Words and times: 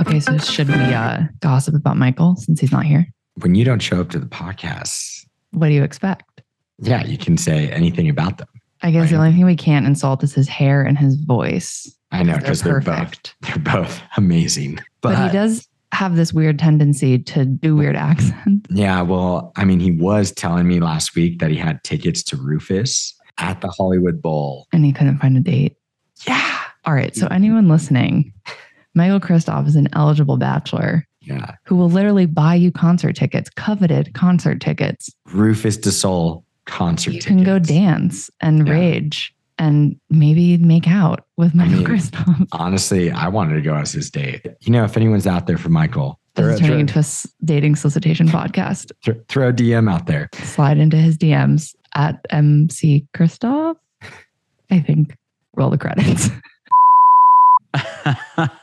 Okay, 0.00 0.20
so 0.20 0.38
should 0.38 0.68
we 0.68 0.74
uh, 0.74 1.22
gossip 1.40 1.74
about 1.74 1.96
Michael 1.96 2.36
since 2.36 2.60
he's 2.60 2.72
not 2.72 2.84
here? 2.86 3.06
When 3.40 3.54
you 3.54 3.64
don't 3.64 3.80
show 3.80 4.00
up 4.00 4.10
to 4.10 4.18
the 4.18 4.26
podcast, 4.26 5.26
What 5.52 5.68
do 5.68 5.74
you 5.74 5.82
expect? 5.82 6.42
yeah, 6.78 7.04
you 7.04 7.18
can 7.18 7.36
say 7.36 7.68
anything 7.70 8.08
about 8.08 8.38
them. 8.38 8.48
I 8.82 8.90
guess 8.90 9.10
the 9.10 9.16
only 9.16 9.32
thing 9.32 9.44
we 9.44 9.56
can't 9.56 9.86
insult 9.86 10.22
is 10.24 10.32
his 10.34 10.48
hair 10.48 10.82
and 10.82 10.96
his 10.96 11.16
voice. 11.16 11.94
I 12.12 12.22
know 12.22 12.32
They're 12.32 12.40
because 12.40 12.62
they're, 12.62 12.80
both 12.80 13.34
they're 13.42 13.58
both 13.58 14.00
amazing. 14.16 14.78
But, 15.02 15.22
he 15.26 15.32
does 15.36 15.68
have 15.92 16.16
this 16.16 16.32
weird 16.32 16.58
tendency 16.58 17.18
to 17.18 17.44
do 17.44 17.76
weird 17.76 17.96
accents. 17.96 18.66
Yeah, 18.70 19.02
well, 19.02 19.52
I 19.56 19.64
mean, 19.66 19.80
he 19.80 19.90
was 19.90 20.32
telling 20.32 20.66
me 20.66 20.80
last 20.80 21.14
week 21.14 21.40
that 21.40 21.50
he 21.50 21.56
had 21.56 21.82
tickets 21.84 22.22
to 22.24 22.36
Rufus 22.36 23.14
at 23.38 23.60
the 23.60 23.68
Hollywood 23.68 24.22
Bowl. 24.22 24.66
and 24.72 24.84
he 24.84 24.92
couldn't 24.92 25.18
find 25.18 25.36
a 25.36 25.40
date. 25.40 25.76
Yeah. 26.26 26.58
All 26.86 26.94
right, 26.94 27.14
so 27.14 27.26
anyone 27.30 27.68
listening, 27.68 28.32
Michael 29.00 29.18
Kristoff 29.18 29.66
is 29.66 29.76
an 29.76 29.88
eligible 29.94 30.36
bachelor 30.36 31.06
Yeah. 31.22 31.52
who 31.64 31.74
will 31.74 31.88
literally 31.88 32.26
buy 32.26 32.54
you 32.54 32.70
concert 32.70 33.16
tickets, 33.16 33.48
coveted 33.48 34.12
concert 34.12 34.60
tickets. 34.60 35.08
Rufus 35.32 35.78
Du 35.78 35.90
Sol 35.90 36.44
concert 36.66 37.12
tickets. 37.12 37.26
you 37.26 37.36
can 37.36 37.42
go 37.44 37.58
dance 37.58 38.28
and 38.42 38.66
Yeah. 38.66 38.74
rage 38.74 39.32
and 39.58 39.96
maybe 40.10 40.58
make 40.58 40.86
out 40.86 41.24
with 41.38 41.54
Michael 41.54 41.76
mean, 41.78 41.86
Kristoff. 41.86 42.46
Honestly, 42.52 43.10
I 43.10 43.28
wanted 43.28 43.54
to 43.54 43.62
go 43.62 43.74
as 43.74 43.92
his 43.92 44.10
date. 44.10 44.44
You 44.60 44.70
know, 44.72 44.84
if 44.84 44.98
anyone's 44.98 45.26
out 45.26 45.46
there 45.46 45.56
for 45.56 45.70
Michael, 45.70 46.18
This 46.34 46.44
throw, 46.44 46.52
is 46.52 46.60
turning 46.60 46.86
throw, 46.86 46.98
into 46.98 46.98
a 46.98 47.44
dating 47.46 47.76
solicitation 47.76 48.28
podcast. 48.38 48.92
throw, 49.02 49.14
throw 49.30 49.48
a 49.48 49.52
DM 49.54 49.90
out 49.90 50.04
there. 50.08 50.28
Slide 50.34 50.76
into 50.76 50.98
his 50.98 51.16
DMs 51.16 51.74
at 51.94 52.20
MC 52.28 53.06
Kristoff. 53.16 53.76
I 54.70 54.78
think 54.80 55.16
roll 55.56 55.70
the 55.70 55.78
credits. 55.78 56.28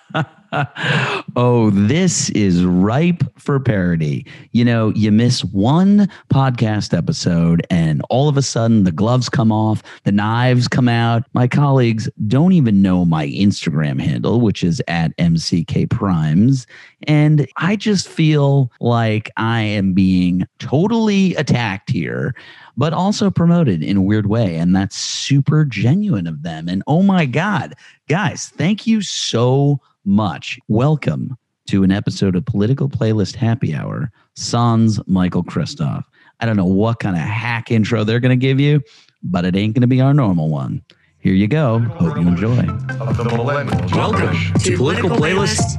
oh, 1.35 1.69
this 1.71 2.29
is 2.31 2.63
ripe 2.63 3.23
for 3.37 3.59
parody. 3.59 4.25
You 4.51 4.65
know, 4.65 4.89
you 4.95 5.11
miss 5.11 5.43
one 5.43 6.09
podcast 6.29 6.97
episode, 6.97 7.65
and 7.69 8.01
all 8.09 8.29
of 8.29 8.37
a 8.37 8.41
sudden 8.41 8.83
the 8.83 8.91
gloves 8.91 9.29
come 9.29 9.51
off, 9.51 9.83
the 10.03 10.11
knives 10.11 10.67
come 10.67 10.87
out. 10.87 11.23
My 11.33 11.47
colleagues 11.47 12.09
don't 12.27 12.53
even 12.53 12.81
know 12.81 13.05
my 13.05 13.27
Instagram 13.27 13.99
handle, 14.01 14.41
which 14.41 14.63
is 14.63 14.81
at 14.87 15.15
MCK 15.17 15.89
Primes. 15.89 16.65
And 17.07 17.47
I 17.57 17.75
just 17.75 18.07
feel 18.07 18.71
like 18.79 19.29
I 19.37 19.61
am 19.61 19.93
being 19.93 20.47
totally 20.59 21.35
attacked 21.35 21.89
here 21.89 22.35
but 22.77 22.93
also 22.93 23.31
promoted 23.31 23.83
in 23.83 23.97
a 23.97 24.01
weird 24.01 24.27
way. 24.27 24.55
And 24.55 24.75
that's 24.75 24.95
super 24.95 25.65
genuine 25.65 26.27
of 26.27 26.43
them. 26.43 26.69
And 26.69 26.83
oh 26.85 27.01
my 27.01 27.25
God, 27.25 27.73
guys, 28.07 28.49
thank 28.55 28.85
you 28.85 29.01
so 29.01 29.81
much. 30.07 30.57
Welcome 30.69 31.37
to 31.67 31.83
an 31.83 31.91
episode 31.91 32.37
of 32.37 32.45
Political 32.45 32.87
Playlist 32.87 33.35
Happy 33.35 33.75
Hour, 33.75 34.09
Sans 34.37 34.99
Michael 35.05 35.43
Kristoff. 35.43 36.03
I 36.39 36.45
don't 36.45 36.55
know 36.55 36.65
what 36.65 36.99
kind 36.99 37.17
of 37.17 37.21
hack 37.21 37.71
intro 37.71 38.05
they're 38.05 38.21
going 38.21 38.37
to 38.37 38.41
give 38.41 38.57
you, 38.57 38.81
but 39.21 39.43
it 39.43 39.55
ain't 39.57 39.73
going 39.73 39.81
to 39.81 39.87
be 39.87 39.99
our 39.99 40.13
normal 40.13 40.49
one. 40.49 40.81
Here 41.19 41.33
you 41.33 41.47
go. 41.47 41.79
Hope 41.79 42.15
you 42.15 42.25
enjoy. 42.25 42.57
of 43.01 43.17
the 43.17 43.25
millennial 43.25 43.85
Welcome 43.91 44.37
to 44.59 44.77
Political 44.77 45.09
Playlist. 45.09 45.77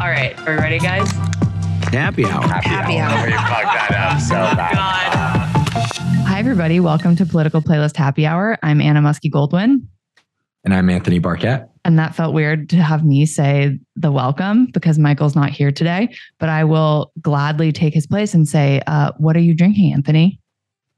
All 0.00 0.08
right, 0.08 0.36
are 0.40 0.56
we 0.56 0.58
ready, 0.60 0.80
guys? 0.80 1.08
Happy 1.92 2.24
Hour. 2.24 2.48
Happy 2.48 2.98
hour. 2.98 3.26
We 3.26 3.32
fucked 3.32 3.48
that 3.48 4.12
up 4.12 4.20
so 4.28 4.34
oh, 4.34 4.56
bad. 4.56 4.74
Hi, 6.26 6.38
everybody. 6.40 6.80
Welcome 6.80 7.14
to 7.14 7.24
Political 7.24 7.62
Playlist 7.62 7.96
Happy 7.96 8.26
Hour. 8.26 8.58
I'm 8.60 8.80
Anna 8.80 9.00
Muskie 9.00 9.30
Goldwyn. 9.30 9.86
And 10.64 10.74
I'm 10.74 10.90
Anthony 10.90 11.20
Barquette. 11.20 11.68
And 11.84 11.98
that 11.98 12.14
felt 12.14 12.32
weird 12.32 12.68
to 12.70 12.76
have 12.76 13.04
me 13.04 13.26
say 13.26 13.78
the 13.96 14.12
welcome 14.12 14.66
because 14.66 14.98
Michael's 14.98 15.34
not 15.34 15.50
here 15.50 15.72
today. 15.72 16.14
But 16.38 16.48
I 16.48 16.64
will 16.64 17.12
gladly 17.20 17.72
take 17.72 17.92
his 17.92 18.06
place 18.06 18.34
and 18.34 18.48
say, 18.48 18.82
uh, 18.86 19.12
What 19.18 19.36
are 19.36 19.40
you 19.40 19.54
drinking, 19.54 19.92
Anthony? 19.92 20.38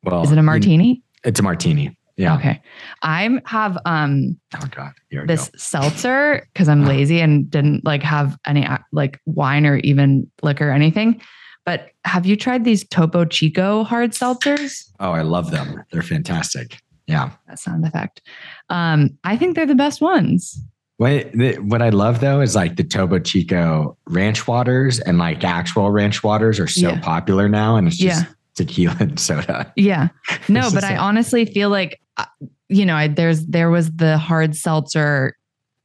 Well, 0.02 0.22
Is 0.22 0.32
it 0.32 0.38
a 0.38 0.42
martini? 0.42 1.02
It's 1.24 1.40
a 1.40 1.42
martini. 1.42 1.96
Yeah. 2.16 2.36
Okay. 2.36 2.62
I 3.02 3.40
have 3.46 3.76
um 3.86 4.38
Oh 4.54 4.66
God. 4.70 4.92
Here 5.10 5.26
this 5.26 5.48
go. 5.48 5.58
seltzer 5.58 6.46
because 6.52 6.68
I'm 6.68 6.84
lazy 6.84 7.20
and 7.20 7.50
didn't 7.50 7.84
like 7.84 8.02
have 8.04 8.38
any 8.46 8.64
uh, 8.64 8.78
like 8.92 9.18
wine 9.26 9.66
or 9.66 9.78
even 9.78 10.30
liquor 10.42 10.68
or 10.68 10.72
anything. 10.72 11.20
But 11.64 11.88
have 12.04 12.26
you 12.26 12.36
tried 12.36 12.64
these 12.64 12.86
Topo 12.86 13.24
Chico 13.24 13.82
hard 13.84 14.10
seltzers? 14.12 14.90
Oh, 15.00 15.12
I 15.12 15.22
love 15.22 15.50
them. 15.50 15.82
They're 15.90 16.02
fantastic. 16.02 16.78
Yeah. 17.06 17.30
That 17.48 17.58
sound 17.58 17.84
effect. 17.86 18.22
Um, 18.68 19.18
I 19.24 19.36
think 19.36 19.56
they're 19.56 19.66
the 19.66 19.74
best 19.74 20.00
ones. 20.00 20.62
What 20.98 21.32
the, 21.32 21.56
what 21.56 21.82
I 21.82 21.88
love 21.88 22.20
though 22.20 22.40
is 22.40 22.54
like 22.54 22.76
the 22.76 22.84
Topo 22.84 23.18
Chico 23.18 23.96
ranch 24.06 24.46
waters 24.46 25.00
and 25.00 25.18
like 25.18 25.42
actual 25.42 25.90
ranch 25.90 26.22
waters 26.22 26.60
are 26.60 26.68
so 26.68 26.90
Yeah. 26.90 27.00
popular 27.00 27.48
now, 27.48 27.76
and 27.76 27.88
it's 27.88 27.96
just 27.96 28.22
Yeah. 28.24 28.28
tequila 28.54 28.96
and 29.00 29.18
soda. 29.18 29.72
Yeah. 29.76 30.08
No, 30.48 30.70
but 30.72 30.84
I 30.84 30.92
a- 30.92 30.98
honestly 30.98 31.44
feel 31.46 31.68
like 31.70 32.00
uh, 32.16 32.26
you 32.68 32.86
know, 32.86 32.94
I, 32.96 33.08
there's 33.08 33.44
there 33.46 33.70
was 33.70 33.90
the 33.92 34.18
hard 34.18 34.54
seltzer 34.56 35.36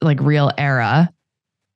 like 0.02 0.20
real 0.22 0.52
era 0.58 1.10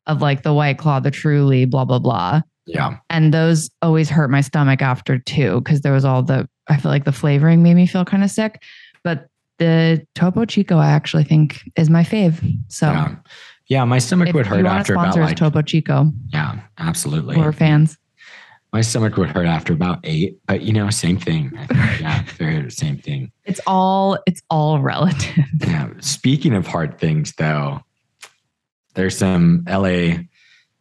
of 0.05 0.21
like 0.21 0.43
the 0.43 0.53
white 0.53 0.77
claw, 0.77 0.99
the 0.99 1.11
truly, 1.11 1.65
blah 1.65 1.85
blah 1.85 1.99
blah. 1.99 2.41
Yeah. 2.67 2.97
And 3.09 3.33
those 3.33 3.69
always 3.81 4.09
hurt 4.09 4.29
my 4.29 4.41
stomach 4.41 4.81
after 4.81 5.17
too, 5.17 5.59
because 5.61 5.81
there 5.81 5.91
was 5.91 6.05
all 6.05 6.21
the 6.23 6.47
I 6.67 6.77
feel 6.77 6.91
like 6.91 7.03
the 7.05 7.11
flavoring 7.11 7.63
made 7.63 7.73
me 7.73 7.87
feel 7.87 8.05
kind 8.05 8.23
of 8.23 8.29
sick. 8.31 8.61
But 9.03 9.27
the 9.59 10.05
Topo 10.15 10.45
Chico 10.45 10.77
I 10.77 10.91
actually 10.91 11.23
think 11.23 11.61
is 11.75 11.89
my 11.89 12.03
fave. 12.03 12.41
So 12.69 12.87
Yeah. 12.87 13.15
Yeah. 13.67 13.83
My 13.85 13.99
stomach 13.99 14.29
if 14.29 14.35
would 14.35 14.45
hurt 14.47 14.65
after 14.65 14.93
about 14.93 15.15
like 15.17 15.37
Topo 15.37 15.61
Chico, 15.61 16.11
yeah, 16.33 16.59
absolutely. 16.77 17.37
we're 17.37 17.51
fans. 17.53 17.97
My 18.73 18.81
stomach 18.81 19.15
would 19.17 19.29
hurt 19.29 19.45
after 19.45 19.71
about 19.71 19.99
eight, 20.03 20.37
but 20.47 20.61
you 20.63 20.73
know, 20.73 20.89
same 20.89 21.17
thing. 21.19 21.51
Think, 21.51 21.69
yeah, 22.01 22.23
very 22.37 22.69
same 22.71 22.97
thing. 22.97 23.31
It's 23.45 23.61
all 23.67 24.17
it's 24.25 24.41
all 24.49 24.81
relative. 24.81 25.45
Yeah. 25.67 25.89
Speaking 26.01 26.53
of 26.55 26.67
hard 26.67 26.97
things, 26.99 27.33
though, 27.37 27.81
there's 28.95 29.17
some 29.17 29.63
LA 29.69 30.15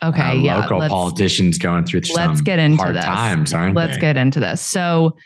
Okay, 0.05 0.21
uh, 0.21 0.32
yeah. 0.32 0.61
local 0.62 0.78
let's- 0.78 0.91
politicians 0.93 1.59
going 1.59 1.84
through 1.84 2.00
let's 2.15 2.41
get 2.41 2.59
into 2.59 2.82
hard 2.82 2.97
this. 2.97 3.05
times, 3.05 3.55
aren't 3.55 3.77
let's 3.77 3.94
they? 3.94 4.00
get 4.00 4.16
into 4.16 4.41
this. 4.41 4.61
So, 4.61 5.16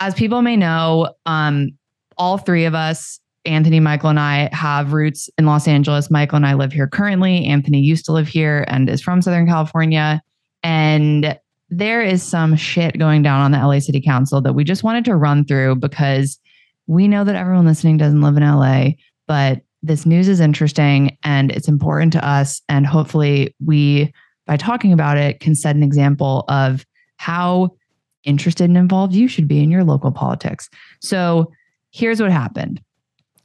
as 0.00 0.12
people 0.14 0.42
may 0.42 0.56
know, 0.56 1.14
um, 1.24 1.70
all 2.18 2.38
three 2.38 2.64
of 2.64 2.74
us, 2.74 3.20
Anthony, 3.44 3.80
Michael, 3.80 4.10
and 4.10 4.20
I, 4.20 4.48
have 4.52 4.92
roots 4.92 5.28
in 5.38 5.46
Los 5.46 5.68
Angeles. 5.68 6.10
Michael 6.10 6.36
and 6.36 6.46
I 6.46 6.54
live 6.54 6.72
here 6.72 6.88
currently. 6.88 7.44
Anthony 7.44 7.80
used 7.80 8.04
to 8.06 8.12
live 8.12 8.28
here 8.28 8.64
and 8.68 8.88
is 8.88 9.02
from 9.02 9.20
Southern 9.20 9.46
California. 9.46 10.22
And 10.62 11.38
there 11.68 12.02
is 12.02 12.22
some 12.22 12.56
shit 12.56 12.98
going 12.98 13.22
down 13.22 13.40
on 13.40 13.50
the 13.50 13.58
LA 13.58 13.80
City 13.80 14.00
Council 14.00 14.40
that 14.42 14.54
we 14.54 14.64
just 14.64 14.82
wanted 14.82 15.04
to 15.06 15.16
run 15.16 15.44
through 15.44 15.76
because 15.76 16.38
we 16.86 17.08
know 17.08 17.24
that 17.24 17.36
everyone 17.36 17.66
listening 17.66 17.96
doesn't 17.96 18.20
live 18.20 18.36
in 18.36 18.42
LA, 18.42 18.90
but 19.26 19.62
this 19.82 20.06
news 20.06 20.28
is 20.28 20.40
interesting 20.40 21.16
and 21.24 21.50
it's 21.52 21.68
important 21.68 22.12
to 22.14 22.26
us. 22.26 22.62
And 22.68 22.86
hopefully, 22.86 23.54
we, 23.64 24.12
by 24.46 24.56
talking 24.56 24.92
about 24.92 25.18
it, 25.18 25.40
can 25.40 25.54
set 25.54 25.76
an 25.76 25.82
example 25.82 26.44
of 26.48 26.84
how 27.16 27.76
interested 28.24 28.64
and 28.64 28.78
involved 28.78 29.14
you 29.14 29.28
should 29.28 29.48
be 29.48 29.62
in 29.62 29.70
your 29.70 29.84
local 29.84 30.10
politics. 30.10 30.68
So 31.00 31.52
here's 31.94 32.20
what 32.20 32.32
happened 32.32 32.80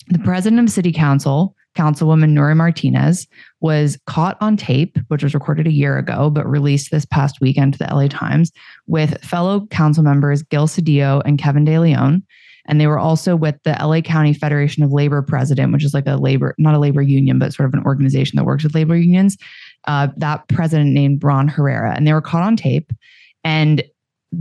the 0.08 0.20
president 0.20 0.60
of 0.60 0.74
City 0.74 0.92
Council, 0.92 1.56
Councilwoman 1.78 2.32
Nury 2.32 2.58
Martinez, 2.58 3.28
was 3.62 3.96
caught 4.08 4.38
on 4.42 4.58
tape, 4.58 4.98
which 5.10 5.22
was 5.22 5.36
recorded 5.36 5.68
a 5.68 5.72
year 5.72 6.00
ago, 6.00 6.32
but 6.32 6.50
released 6.50 6.90
this 6.90 7.06
past 7.06 7.40
weekend 7.42 7.74
to 7.74 7.80
the 7.80 7.94
LA 7.94 8.08
Times 8.08 8.52
with 8.88 9.24
fellow 9.24 9.68
council 9.68 10.04
members 10.04 10.42
Gil 10.42 10.68
Cedillo 10.68 11.22
and 11.26 11.38
Kevin 11.38 11.64
De 11.64 11.78
Leon. 11.78 12.24
And 12.66 12.82
they 12.82 12.88
were 12.88 12.98
also 12.98 13.36
with 13.36 13.56
the 13.66 13.78
LA 13.80 14.02
County 14.02 14.34
Federation 14.34 14.81
of 14.81 14.92
Labor 14.92 15.22
president, 15.22 15.74
which 15.74 15.86
is 15.86 15.94
like 15.94 16.08
a 16.08 16.18
labor, 16.18 16.56
not 16.58 16.74
a 16.74 16.80
labor 16.80 17.04
union, 17.04 17.38
but 17.38 17.54
sort 17.54 17.70
of 17.70 17.74
an 17.76 17.86
organization 17.86 18.36
that 18.38 18.46
works 18.46 18.64
with 18.64 18.74
labor 18.74 18.96
unions. 18.96 19.38
Uh, 19.88 20.08
that 20.18 20.48
president 20.48 20.92
named 20.92 21.24
Ron 21.24 21.48
Herrera. 21.48 21.94
And 21.96 22.07
they 22.07 22.13
were 22.13 22.22
caught 22.22 22.44
on 22.44 22.56
tape. 22.56 22.92
And 23.44 23.84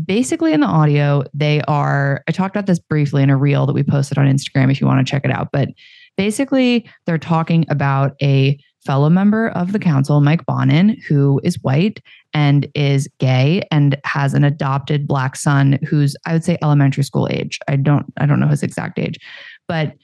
basically 0.04 0.52
in 0.52 0.60
the 0.60 0.66
audio, 0.66 1.24
they 1.34 1.62
are, 1.62 2.22
I 2.28 2.32
talked 2.32 2.54
about 2.54 2.66
this 2.66 2.78
briefly 2.78 3.22
in 3.22 3.30
a 3.30 3.36
reel 3.36 3.66
that 3.66 3.72
we 3.72 3.82
posted 3.82 4.18
on 4.18 4.26
Instagram 4.26 4.70
if 4.70 4.80
you 4.80 4.86
want 4.86 5.04
to 5.04 5.10
check 5.10 5.24
it 5.24 5.30
out. 5.30 5.48
But 5.52 5.68
basically, 6.16 6.88
they're 7.06 7.18
talking 7.18 7.64
about 7.68 8.14
a 8.22 8.58
fellow 8.84 9.10
member 9.10 9.48
of 9.50 9.72
the 9.72 9.78
council, 9.78 10.20
Mike 10.20 10.46
Bonin, 10.46 11.00
who 11.08 11.40
is 11.42 11.62
white 11.62 12.00
and 12.32 12.68
is 12.74 13.08
gay 13.18 13.62
and 13.70 13.98
has 14.04 14.34
an 14.34 14.44
adopted 14.44 15.06
black 15.06 15.36
son 15.36 15.78
who's, 15.88 16.16
I 16.26 16.32
would 16.32 16.44
say, 16.44 16.58
elementary 16.62 17.04
school 17.04 17.28
age. 17.30 17.58
I 17.68 17.76
don't, 17.76 18.06
I 18.18 18.26
don't 18.26 18.40
know 18.40 18.46
his 18.46 18.62
exact 18.62 18.98
age, 18.98 19.18
but 19.66 19.94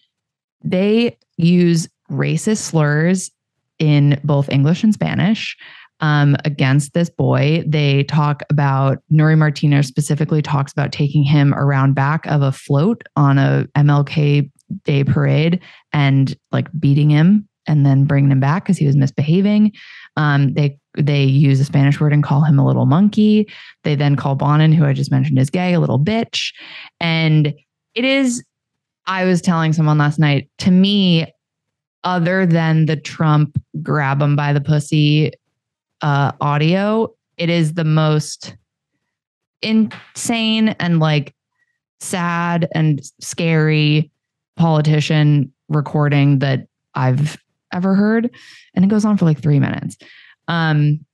they 0.63 1.17
use 1.37 1.89
racist 2.11 2.59
slurs 2.59 3.31
in 3.79 4.21
both 4.25 4.49
English 4.49 4.83
and 4.83 4.95
Spanish 4.95 5.57
um, 6.01 6.37
against 6.45 6.93
this 6.93 7.09
boy. 7.09 7.65
They 7.67 8.05
talk 8.05 8.43
about 8.51 8.99
Nury 9.13 9.39
Martinez 9.39 9.87
specifically 9.87 10.43
talks 10.43 10.73
about 10.73 10.93
taking 10.93 11.25
him 11.25 11.55
around 11.55 11.95
back 11.95 12.27
of 12.27 12.43
a 12.43 12.53
float 12.53 13.03
on 13.17 13.39
a 13.39 13.67
MLK 13.77 14.51
Day 14.85 15.05
parade 15.05 15.61
and 15.93 16.37
like 16.51 16.69
beating 16.79 17.11
him 17.11 17.49
and 17.67 17.85
then 17.85 18.05
bringing 18.05 18.31
him 18.31 18.41
back 18.41 18.65
because 18.65 18.79
he 18.79 18.87
was 18.87 18.97
misbehaving. 18.97 19.73
Um, 20.17 20.55
they 20.55 20.79
they 20.97 21.25
use 21.25 21.61
a 21.61 21.65
Spanish 21.65 22.01
word 22.01 22.13
and 22.13 22.23
call 22.23 22.43
him 22.43 22.59
a 22.59 22.67
little 22.67 22.87
monkey. 22.87 23.49
They 23.83 23.95
then 23.95 24.17
call 24.17 24.37
Bonin, 24.37 24.73
who 24.73 24.85
I 24.85 24.93
just 24.93 25.11
mentioned 25.11 25.39
is 25.39 25.51
gay, 25.51 25.75
a 25.75 25.81
little 25.81 25.99
bitch. 25.99 26.53
And 27.01 27.53
it 27.95 28.05
is, 28.05 28.45
I 29.07 29.25
was 29.25 29.43
telling 29.43 29.73
someone 29.73 29.99
last 29.99 30.19
night, 30.19 30.49
to 30.59 30.71
me, 30.71 31.27
other 32.05 32.47
than 32.47 32.87
the 32.87 32.97
Trump 32.97 33.61
grab 33.83 34.23
him 34.23 34.37
by 34.37 34.53
the 34.53 34.61
pussy 34.61 35.33
uh, 36.03 36.33
audio, 36.41 37.15
it 37.37 37.51
is 37.51 37.75
the 37.75 37.85
most 37.85 38.57
insane 39.63 40.69
and 40.69 41.01
like 41.01 41.35
sad 42.01 42.69
and 42.75 43.01
scary 43.21 44.11
politician 44.57 45.53
recording 45.69 46.39
that 46.41 46.67
I've 46.95 47.37
ever 47.73 47.95
heard. 47.95 48.31
And 48.75 48.85
it 48.85 48.89
goes 48.89 49.05
on 49.05 49.17
for 49.17 49.25
like 49.25 49.41
three 49.41 49.59
minutes. 49.59 49.97
Um, 50.49 51.05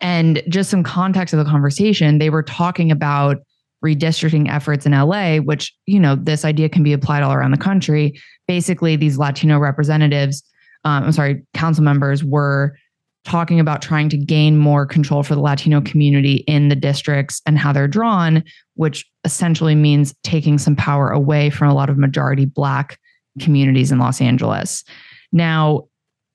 and 0.00 0.42
just 0.48 0.70
some 0.70 0.84
context 0.84 1.34
of 1.34 1.44
the 1.44 1.50
conversation, 1.50 2.18
they 2.18 2.30
were 2.30 2.42
talking 2.42 2.90
about 2.90 3.38
redistricting 3.84 4.50
efforts 4.50 4.86
in 4.86 4.92
LA, 4.92 5.36
which, 5.38 5.74
you 5.86 6.00
know, 6.00 6.16
this 6.16 6.44
idea 6.44 6.68
can 6.68 6.82
be 6.82 6.92
applied 6.92 7.22
all 7.22 7.32
around 7.32 7.50
the 7.50 7.58
country. 7.58 8.18
Basically, 8.46 8.96
these 8.96 9.18
Latino 9.18 9.58
representatives, 9.58 10.42
um, 10.84 11.04
I'm 11.04 11.12
sorry, 11.12 11.42
council 11.54 11.84
members 11.84 12.24
were 12.24 12.76
talking 13.24 13.60
about 13.60 13.82
trying 13.82 14.08
to 14.08 14.16
gain 14.16 14.56
more 14.56 14.86
control 14.86 15.22
for 15.22 15.34
the 15.34 15.40
Latino 15.40 15.80
community 15.80 16.36
in 16.46 16.68
the 16.68 16.76
districts 16.76 17.42
and 17.46 17.58
how 17.58 17.72
they're 17.72 17.88
drawn, 17.88 18.42
which 18.74 19.04
essentially 19.24 19.74
means 19.74 20.14
taking 20.22 20.58
some 20.58 20.76
power 20.76 21.10
away 21.10 21.50
from 21.50 21.68
a 21.68 21.74
lot 21.74 21.90
of 21.90 21.98
majority 21.98 22.46
Black 22.46 22.98
communities 23.38 23.92
in 23.92 23.98
Los 23.98 24.20
Angeles. 24.20 24.84
Now, 25.32 25.88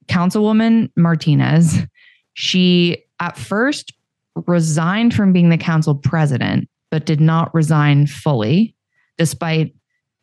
Councilwoman 0.08 0.92
Martinez, 0.96 1.80
she 2.34 3.04
at 3.20 3.38
first 3.38 3.94
resigned 4.48 5.14
from 5.14 5.34
being 5.34 5.50
the 5.50 5.58
council 5.58 5.96
president, 5.96 6.68
but 6.92 7.06
did 7.06 7.22
not 7.22 7.54
resign 7.54 8.08
fully, 8.08 8.76
despite 9.18 9.74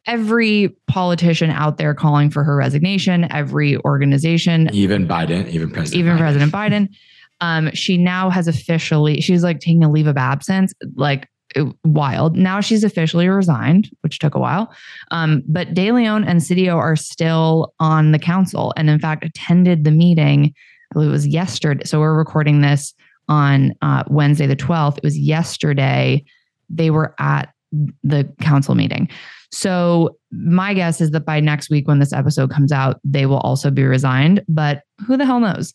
every 0.06 0.74
politician 0.86 1.50
out 1.50 1.78
there 1.78 1.94
calling 1.94 2.30
for 2.30 2.42
her 2.44 2.56
resignation, 2.56 3.30
every 3.32 3.76
organization, 3.78 4.68
Even 4.72 5.06
Biden, 5.06 5.48
even 5.48 5.70
President 5.70 5.98
even 5.98 6.16
Biden. 6.16 6.18
President 6.18 6.52
Biden. 6.52 6.88
Um, 7.40 7.70
she 7.72 7.96
now 7.96 8.28
has 8.30 8.48
officially, 8.48 9.20
she's 9.20 9.42
like 9.42 9.60
taking 9.60 9.82
a 9.84 9.90
leave 9.90 10.06
of 10.06 10.16
absence, 10.16 10.72
like 10.96 11.28
it- 11.54 11.74
wild. 11.84 12.36
Now 12.36 12.60
she's 12.60 12.84
officially 12.84 13.28
resigned, 13.28 13.90
which 14.02 14.18
took 14.18 14.34
a 14.34 14.38
while. 14.38 14.72
Um, 15.10 15.42
but 15.48 15.74
De 15.74 15.90
Leon 15.92 16.24
and 16.24 16.40
Cedillo 16.40 16.76
are 16.76 16.96
still 16.96 17.74
on 17.80 18.12
the 18.12 18.18
council 18.18 18.72
and, 18.76 18.90
in 18.90 18.98
fact, 18.98 19.24
attended 19.24 19.84
the 19.84 19.90
meeting. 19.90 20.52
I 20.90 20.92
believe 20.92 21.08
it 21.08 21.12
was 21.12 21.26
yesterday. 21.26 21.84
So 21.84 22.00
we're 22.00 22.16
recording 22.16 22.60
this 22.60 22.94
on 23.28 23.72
uh, 23.80 24.04
Wednesday, 24.08 24.46
the 24.46 24.56
12th. 24.56 24.98
It 24.98 25.04
was 25.04 25.18
yesterday. 25.18 26.24
They 26.68 26.90
were 26.90 27.14
at 27.18 27.52
the 28.02 28.32
council 28.40 28.74
meeting. 28.74 29.08
So 29.52 30.16
my 30.30 30.74
guess 30.74 31.00
is 31.00 31.10
that 31.10 31.24
by 31.24 31.40
next 31.40 31.70
week, 31.70 31.88
when 31.88 31.98
this 31.98 32.12
episode 32.12 32.50
comes 32.50 32.72
out, 32.72 33.00
they 33.04 33.26
will 33.26 33.38
also 33.38 33.70
be 33.70 33.82
resigned. 33.82 34.44
But 34.48 34.82
who 35.06 35.16
the 35.16 35.26
hell 35.26 35.40
knows? 35.40 35.74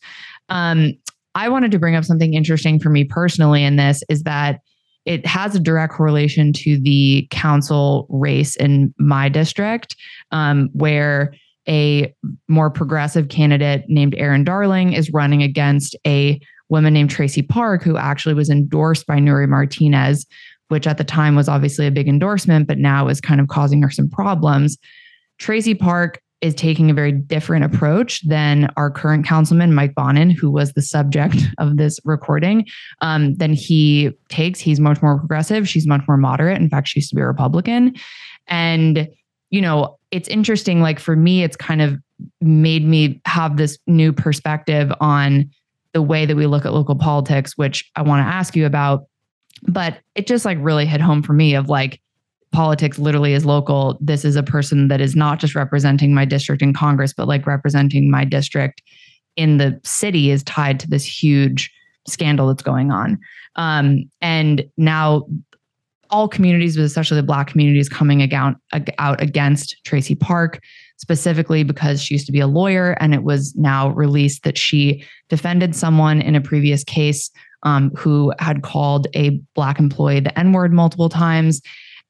Um, 0.49 0.93
I 1.35 1.49
wanted 1.49 1.71
to 1.71 1.79
bring 1.79 1.95
up 1.95 2.05
something 2.05 2.33
interesting 2.33 2.79
for 2.79 2.89
me 2.89 3.03
personally 3.03 3.63
in 3.63 3.75
this 3.75 4.01
is 4.09 4.23
that 4.23 4.61
it 5.05 5.25
has 5.25 5.55
a 5.55 5.59
direct 5.59 5.93
correlation 5.93 6.51
to 6.53 6.79
the 6.79 7.27
council 7.29 8.07
race 8.09 8.55
in 8.55 8.93
my 8.97 9.29
district, 9.29 9.95
um, 10.31 10.69
where 10.73 11.33
a 11.67 12.13
more 12.47 12.69
progressive 12.69 13.29
candidate 13.29 13.83
named 13.87 14.15
Erin 14.17 14.43
Darling 14.43 14.93
is 14.93 15.11
running 15.11 15.43
against 15.43 15.95
a 16.07 16.39
woman 16.69 16.93
named 16.93 17.11
Tracy 17.11 17.41
Park, 17.41 17.83
who 17.83 17.97
actually 17.97 18.33
was 18.33 18.49
endorsed 18.49 19.05
by 19.05 19.19
Nury 19.19 19.47
Martinez, 19.47 20.25
which 20.69 20.87
at 20.87 20.97
the 20.97 21.03
time 21.03 21.35
was 21.35 21.47
obviously 21.47 21.87
a 21.87 21.91
big 21.91 22.07
endorsement, 22.07 22.67
but 22.67 22.77
now 22.77 23.07
is 23.07 23.21
kind 23.21 23.39
of 23.39 23.47
causing 23.47 23.81
her 23.81 23.91
some 23.91 24.09
problems. 24.09 24.77
Tracy 25.37 25.73
Park 25.73 26.21
is 26.41 26.53
taking 26.53 26.91
a 26.91 26.93
very 26.93 27.11
different 27.11 27.65
approach 27.65 28.21
than 28.27 28.69
our 28.77 28.91
current 28.91 29.25
councilman, 29.25 29.73
Mike 29.73 29.95
Bonin, 29.95 30.29
who 30.29 30.51
was 30.51 30.73
the 30.73 30.81
subject 30.81 31.37
of 31.57 31.77
this 31.77 31.99
recording. 32.05 32.65
Um, 33.01 33.35
than 33.35 33.53
he 33.53 34.11
takes. 34.29 34.59
He's 34.59 34.79
much 34.79 35.01
more 35.01 35.17
progressive. 35.17 35.67
She's 35.67 35.87
much 35.87 36.01
more 36.07 36.17
moderate. 36.17 36.61
In 36.61 36.69
fact, 36.69 36.89
she 36.89 36.99
used 36.99 37.09
to 37.09 37.15
be 37.15 37.21
a 37.21 37.27
Republican. 37.27 37.95
And, 38.47 39.07
you 39.49 39.61
know, 39.61 39.97
it's 40.11 40.27
interesting. 40.27 40.81
Like 40.81 40.99
for 40.99 41.15
me, 41.15 41.43
it's 41.43 41.55
kind 41.55 41.81
of 41.81 41.97
made 42.41 42.85
me 42.85 43.21
have 43.25 43.57
this 43.57 43.77
new 43.87 44.13
perspective 44.13 44.91
on 44.99 45.49
the 45.93 46.01
way 46.01 46.25
that 46.25 46.35
we 46.35 46.45
look 46.45 46.65
at 46.65 46.73
local 46.73 46.95
politics, 46.95 47.57
which 47.57 47.89
I 47.95 48.01
want 48.01 48.25
to 48.25 48.31
ask 48.31 48.55
you 48.55 48.65
about. 48.65 49.05
But 49.63 49.99
it 50.15 50.27
just 50.27 50.45
like 50.45 50.57
really 50.61 50.85
hit 50.85 51.01
home 51.01 51.23
for 51.23 51.33
me 51.33 51.55
of 51.55 51.69
like, 51.69 52.01
politics 52.51 52.97
literally 52.97 53.33
is 53.33 53.45
local. 53.45 53.97
This 53.99 54.23
is 54.23 54.37
a 54.37 54.43
person 54.43 54.87
that 54.87 55.01
is 55.01 55.13
not 55.13 55.39
just 55.39 55.55
representing 55.55 56.13
my 56.13 56.23
district 56.23 56.61
in 56.61 56.73
Congress, 56.73 57.13
but 57.13 57.27
like 57.27 57.45
representing 57.45 58.09
my 58.09 58.23
district 58.23 58.81
in 59.35 59.57
the 59.57 59.77
city 59.83 60.31
is 60.31 60.41
tied 60.43 60.79
to 60.79 60.89
this 60.89 61.03
huge 61.03 61.69
scandal 62.07 62.47
that's 62.47 62.63
going 62.63 62.91
on. 62.91 63.19
Um, 63.57 64.09
and 64.21 64.63
now 64.77 65.27
all 66.09 66.29
communities, 66.29 66.77
but 66.77 66.83
especially 66.83 67.17
the 67.17 67.23
Black 67.23 67.47
communities, 67.47 67.89
coming 67.89 68.33
out, 68.33 68.55
out 68.99 69.21
against 69.21 69.75
Tracy 69.83 70.15
Park, 70.15 70.61
specifically 70.95 71.63
because 71.63 72.01
she 72.01 72.13
used 72.13 72.25
to 72.27 72.31
be 72.31 72.39
a 72.39 72.47
lawyer 72.47 72.95
and 73.01 73.13
it 73.13 73.23
was 73.23 73.53
now 73.57 73.89
released 73.89 74.43
that 74.43 74.57
she 74.57 75.03
defended 75.27 75.75
someone 75.75 76.21
in 76.21 76.35
a 76.35 76.41
previous 76.41 76.85
case 76.85 77.29
um, 77.65 77.91
who 77.97 78.31
had 78.39 78.63
called 78.63 79.07
a 79.15 79.31
Black 79.55 79.79
employee 79.79 80.21
the 80.21 80.37
N 80.39 80.53
word 80.53 80.71
multiple 80.71 81.09
times. 81.09 81.61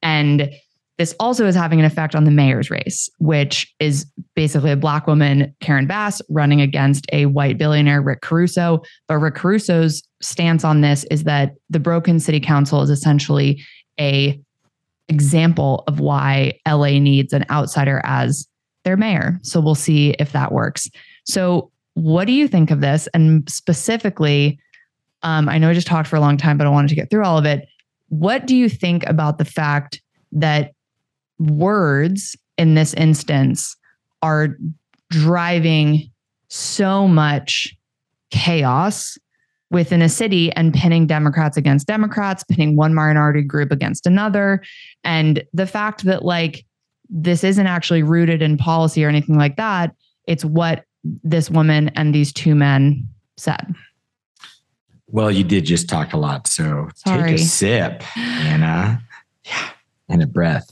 And 0.03 0.51
this 0.97 1.13
also 1.19 1.45
is 1.45 1.55
having 1.55 1.79
an 1.79 1.85
effect 1.85 2.15
on 2.15 2.23
the 2.23 2.31
mayor's 2.31 2.69
race, 2.69 3.09
which 3.19 3.73
is 3.79 4.05
basically 4.33 4.71
a 4.71 4.77
black 4.77 5.07
woman, 5.07 5.53
Karen 5.59 5.87
Bass, 5.87 6.21
running 6.29 6.61
against 6.61 7.05
a 7.11 7.25
white 7.25 7.57
billionaire, 7.57 8.01
Rick 8.01 8.21
Caruso. 8.21 8.81
But 9.07 9.17
Rick 9.17 9.35
Caruso's 9.35 10.03
stance 10.21 10.63
on 10.63 10.81
this 10.81 11.03
is 11.11 11.25
that 11.25 11.55
the 11.69 11.79
broken 11.79 12.19
city 12.19 12.39
council 12.39 12.81
is 12.81 12.89
essentially 12.89 13.61
a 13.99 14.39
example 15.09 15.83
of 15.87 15.99
why 15.99 16.53
LA 16.67 16.99
needs 16.99 17.33
an 17.33 17.45
outsider 17.49 18.01
as 18.05 18.47
their 18.85 18.95
mayor. 18.95 19.39
So 19.43 19.59
we'll 19.59 19.75
see 19.75 20.11
if 20.11 20.31
that 20.31 20.51
works. 20.51 20.89
So 21.25 21.71
what 21.95 22.25
do 22.25 22.33
you 22.33 22.47
think 22.47 22.71
of 22.71 22.81
this? 22.81 23.07
And 23.13 23.49
specifically, 23.49 24.59
um, 25.25 25.49
I 25.49 25.57
know 25.57 25.71
I 25.71 25.73
just 25.73 25.87
talked 25.87 26.07
for 26.07 26.15
a 26.15 26.21
long 26.21 26.37
time, 26.37 26.55
but 26.55 26.67
I 26.67 26.69
wanted 26.69 26.89
to 26.89 26.95
get 26.95 27.09
through 27.09 27.23
all 27.23 27.37
of 27.37 27.45
it. 27.45 27.67
What 28.09 28.45
do 28.45 28.55
you 28.55 28.69
think 28.69 29.03
about 29.07 29.39
the 29.39 29.45
fact 29.45 29.99
that 30.31 30.73
words 31.39 32.35
in 32.59 32.75
this 32.75 32.93
instance 32.93 33.75
are 34.21 34.55
driving 35.09 36.11
so 36.47 37.07
much 37.07 37.75
chaos 38.29 39.17
within 39.71 40.03
a 40.03 40.09
city 40.09 40.51
and 40.51 40.75
pinning 40.75 41.07
Democrats 41.07 41.57
against 41.57 41.87
Democrats, 41.87 42.43
pinning 42.43 42.75
one 42.75 42.93
minority 42.93 43.41
group 43.41 43.71
against 43.71 44.05
another. 44.05 44.61
And 45.03 45.43
the 45.53 45.65
fact 45.65 46.03
that, 46.03 46.23
like, 46.23 46.63
this 47.09 47.43
isn't 47.43 47.65
actually 47.65 48.03
rooted 48.03 48.43
in 48.43 48.57
policy 48.57 49.03
or 49.03 49.09
anything 49.09 49.37
like 49.37 49.57
that, 49.57 49.95
it's 50.27 50.45
what 50.45 50.85
this 51.23 51.49
woman 51.49 51.89
and 51.95 52.13
these 52.13 52.31
two 52.31 52.53
men 52.53 53.07
said. 53.37 53.73
Well, 55.15 55.31
you 55.31 55.45
did 55.45 55.63
just 55.63 55.87
talk 55.87 56.11
a 56.11 56.17
lot, 56.17 56.45
so 56.45 56.89
Sorry. 56.95 57.31
take 57.31 57.39
a 57.39 57.41
sip, 57.41 58.03
Anna. 58.17 59.01
Yeah, 59.45 59.69
and 60.09 60.21
a 60.21 60.27
breath. 60.27 60.69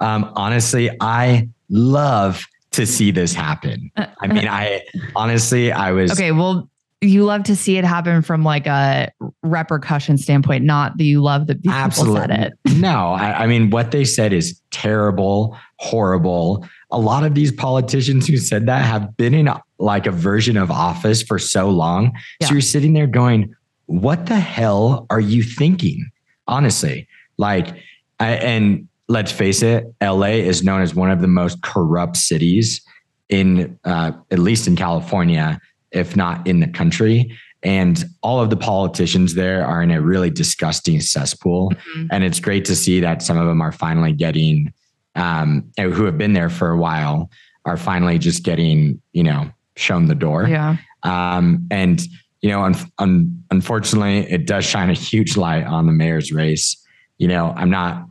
Um, 0.00 0.30
honestly, 0.36 0.90
I 1.00 1.48
love 1.70 2.44
to 2.72 2.84
see 2.86 3.10
this 3.10 3.32
happen. 3.32 3.90
I 3.96 4.26
mean, 4.26 4.46
I 4.48 4.82
honestly, 5.14 5.72
I 5.72 5.92
was 5.92 6.12
Okay, 6.12 6.30
well, 6.32 6.68
you 7.00 7.24
love 7.24 7.44
to 7.44 7.56
see 7.56 7.78
it 7.78 7.86
happen 7.86 8.20
from 8.20 8.44
like 8.44 8.66
a 8.66 9.10
repercussion 9.42 10.18
standpoint, 10.18 10.62
not 10.62 10.98
that 10.98 11.04
you 11.04 11.22
love 11.22 11.46
that 11.46 11.62
people 11.62 11.90
said 11.90 12.30
it. 12.30 12.52
no, 12.76 13.14
I, 13.14 13.44
I 13.44 13.46
mean, 13.46 13.70
what 13.70 13.92
they 13.92 14.04
said 14.04 14.34
is 14.34 14.60
terrible, 14.70 15.56
horrible. 15.76 16.68
A 16.90 16.98
lot 16.98 17.24
of 17.24 17.34
these 17.34 17.50
politicians 17.50 18.26
who 18.26 18.36
said 18.36 18.66
that 18.66 18.84
have 18.84 19.16
been 19.16 19.32
in 19.32 19.48
like 19.78 20.06
a 20.06 20.10
version 20.10 20.58
of 20.58 20.70
office 20.70 21.22
for 21.22 21.38
so 21.38 21.70
long. 21.70 22.12
Yeah. 22.42 22.48
So 22.48 22.52
you're 22.52 22.60
sitting 22.60 22.92
there 22.92 23.06
going, 23.06 23.54
what 23.86 24.26
the 24.26 24.38
hell 24.38 25.06
are 25.10 25.20
you 25.20 25.42
thinking? 25.42 26.10
Honestly, 26.46 27.08
like, 27.38 27.74
I, 28.20 28.32
and 28.36 28.88
let's 29.08 29.32
face 29.32 29.62
it, 29.62 29.84
LA 30.02 30.26
is 30.26 30.62
known 30.62 30.82
as 30.82 30.94
one 30.94 31.10
of 31.10 31.20
the 31.20 31.28
most 31.28 31.62
corrupt 31.62 32.16
cities 32.16 32.80
in, 33.28 33.78
uh, 33.84 34.12
at 34.30 34.38
least 34.38 34.66
in 34.66 34.76
California, 34.76 35.60
if 35.92 36.16
not 36.16 36.46
in 36.46 36.60
the 36.60 36.68
country. 36.68 37.36
And 37.62 38.04
all 38.22 38.40
of 38.40 38.50
the 38.50 38.56
politicians 38.56 39.34
there 39.34 39.66
are 39.66 39.82
in 39.82 39.90
a 39.90 40.00
really 40.00 40.30
disgusting 40.30 41.00
cesspool. 41.00 41.72
Mhm. 41.96 42.08
And 42.10 42.24
it's 42.24 42.38
great 42.38 42.64
to 42.66 42.76
see 42.76 43.00
that 43.00 43.22
some 43.22 43.38
of 43.38 43.46
them 43.46 43.60
are 43.60 43.72
finally 43.72 44.12
getting, 44.12 44.72
um, 45.14 45.64
who 45.76 46.04
have 46.04 46.18
been 46.18 46.32
there 46.32 46.50
for 46.50 46.70
a 46.70 46.78
while, 46.78 47.30
are 47.64 47.76
finally 47.76 48.18
just 48.18 48.44
getting, 48.44 49.00
you 49.12 49.24
know, 49.24 49.50
shown 49.76 50.06
the 50.06 50.14
door. 50.14 50.46
Yeah. 50.48 50.76
Um, 51.02 51.66
and 51.70 52.06
you 52.46 52.52
know, 52.52 52.62
un- 52.62 52.76
un- 52.98 53.44
unfortunately, 53.50 54.18
it 54.30 54.46
does 54.46 54.64
shine 54.64 54.88
a 54.88 54.92
huge 54.92 55.36
light 55.36 55.64
on 55.64 55.86
the 55.86 55.92
mayor's 55.92 56.30
race. 56.30 56.80
You 57.18 57.26
know, 57.26 57.52
I'm 57.56 57.70
not, 57.70 58.06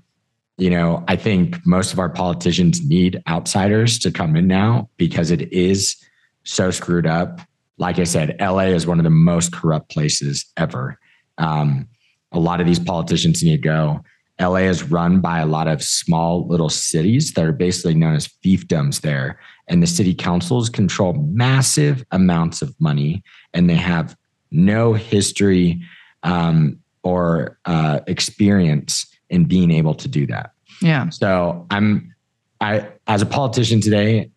you 0.57 0.69
know, 0.69 1.05
I 1.07 1.15
think 1.15 1.65
most 1.65 1.93
of 1.93 1.99
our 1.99 2.09
politicians 2.09 2.85
need 2.85 3.23
outsiders 3.29 3.97
to 3.99 4.11
come 4.11 4.35
in 4.35 4.45
now 4.45 4.89
because 4.97 5.31
it 5.31 5.53
is 5.53 5.95
so 6.43 6.69
screwed 6.69 7.07
up. 7.07 7.39
Like 7.77 7.97
I 7.97 8.03
said, 8.03 8.35
LA 8.41 8.73
is 8.75 8.85
one 8.85 8.99
of 8.99 9.05
the 9.05 9.09
most 9.09 9.53
corrupt 9.53 9.89
places 9.89 10.45
ever. 10.57 10.99
Um, 11.37 11.87
a 12.33 12.39
lot 12.39 12.59
of 12.59 12.67
these 12.67 12.79
politicians 12.79 13.41
need 13.41 13.51
to 13.51 13.57
go. 13.57 14.01
LA 14.41 14.67
is 14.67 14.83
run 14.83 15.21
by 15.21 15.39
a 15.39 15.45
lot 15.45 15.69
of 15.69 15.81
small 15.81 16.45
little 16.45 16.67
cities 16.67 17.31
that 17.35 17.45
are 17.45 17.53
basically 17.53 17.95
known 17.95 18.15
as 18.15 18.27
fiefdoms 18.43 18.99
there. 18.99 19.39
And 19.69 19.81
the 19.81 19.87
city 19.87 20.13
councils 20.13 20.67
control 20.67 21.13
massive 21.13 22.03
amounts 22.11 22.61
of 22.61 22.75
money 22.81 23.23
and 23.53 23.69
they 23.69 23.75
have 23.75 24.13
no 24.55 24.93
history 24.93 25.81
um, 26.23 26.79
or 27.03 27.59
uh, 27.65 27.99
experience 28.07 29.05
in 29.29 29.45
being 29.45 29.71
able 29.71 29.93
to 29.95 30.07
do 30.07 30.25
that. 30.27 30.51
Yeah. 30.81 31.09
So 31.09 31.65
I'm, 31.69 32.13
I, 32.61 32.87
as 33.07 33.21
a 33.21 33.25
politician 33.25 33.81
today, 33.81 34.31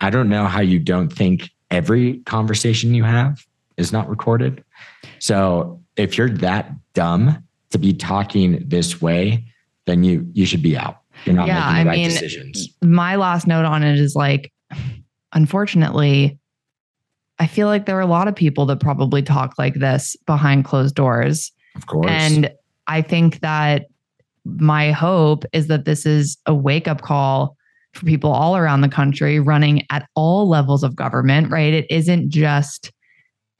I 0.00 0.10
don't 0.10 0.28
know 0.28 0.46
how 0.46 0.60
you 0.60 0.78
don't 0.78 1.12
think 1.12 1.50
every 1.70 2.18
conversation 2.20 2.94
you 2.94 3.04
have 3.04 3.44
is 3.76 3.92
not 3.92 4.08
recorded. 4.08 4.64
So 5.18 5.80
if 5.96 6.18
you're 6.18 6.30
that 6.30 6.72
dumb 6.94 7.44
to 7.70 7.78
be 7.78 7.92
talking 7.92 8.64
this 8.66 9.00
way, 9.00 9.44
then 9.86 10.04
you 10.04 10.28
you 10.32 10.46
should 10.46 10.62
be 10.62 10.76
out. 10.76 10.98
You're 11.24 11.34
not 11.34 11.46
Yeah, 11.46 11.60
making 11.60 11.74
the 11.74 11.80
I 11.80 11.84
right 11.84 11.98
mean, 11.98 12.10
decisions. 12.10 12.68
My 12.82 13.16
last 13.16 13.46
note 13.46 13.64
on 13.64 13.82
it 13.82 13.98
is 13.98 14.14
like, 14.14 14.52
unfortunately, 15.32 16.38
I 17.42 17.48
feel 17.48 17.66
like 17.66 17.86
there 17.86 17.98
are 17.98 18.00
a 18.00 18.06
lot 18.06 18.28
of 18.28 18.36
people 18.36 18.66
that 18.66 18.78
probably 18.78 19.20
talk 19.20 19.54
like 19.58 19.74
this 19.74 20.14
behind 20.26 20.64
closed 20.64 20.94
doors. 20.94 21.50
Of 21.74 21.88
course. 21.88 22.06
And 22.08 22.52
I 22.86 23.02
think 23.02 23.40
that 23.40 23.86
my 24.44 24.92
hope 24.92 25.44
is 25.52 25.66
that 25.66 25.84
this 25.84 26.06
is 26.06 26.38
a 26.46 26.54
wake 26.54 26.86
up 26.86 27.02
call 27.02 27.56
for 27.94 28.06
people 28.06 28.30
all 28.30 28.56
around 28.56 28.82
the 28.82 28.88
country 28.88 29.40
running 29.40 29.84
at 29.90 30.08
all 30.14 30.48
levels 30.48 30.84
of 30.84 30.94
government, 30.94 31.50
right? 31.50 31.74
It 31.74 31.86
isn't 31.90 32.30
just 32.30 32.92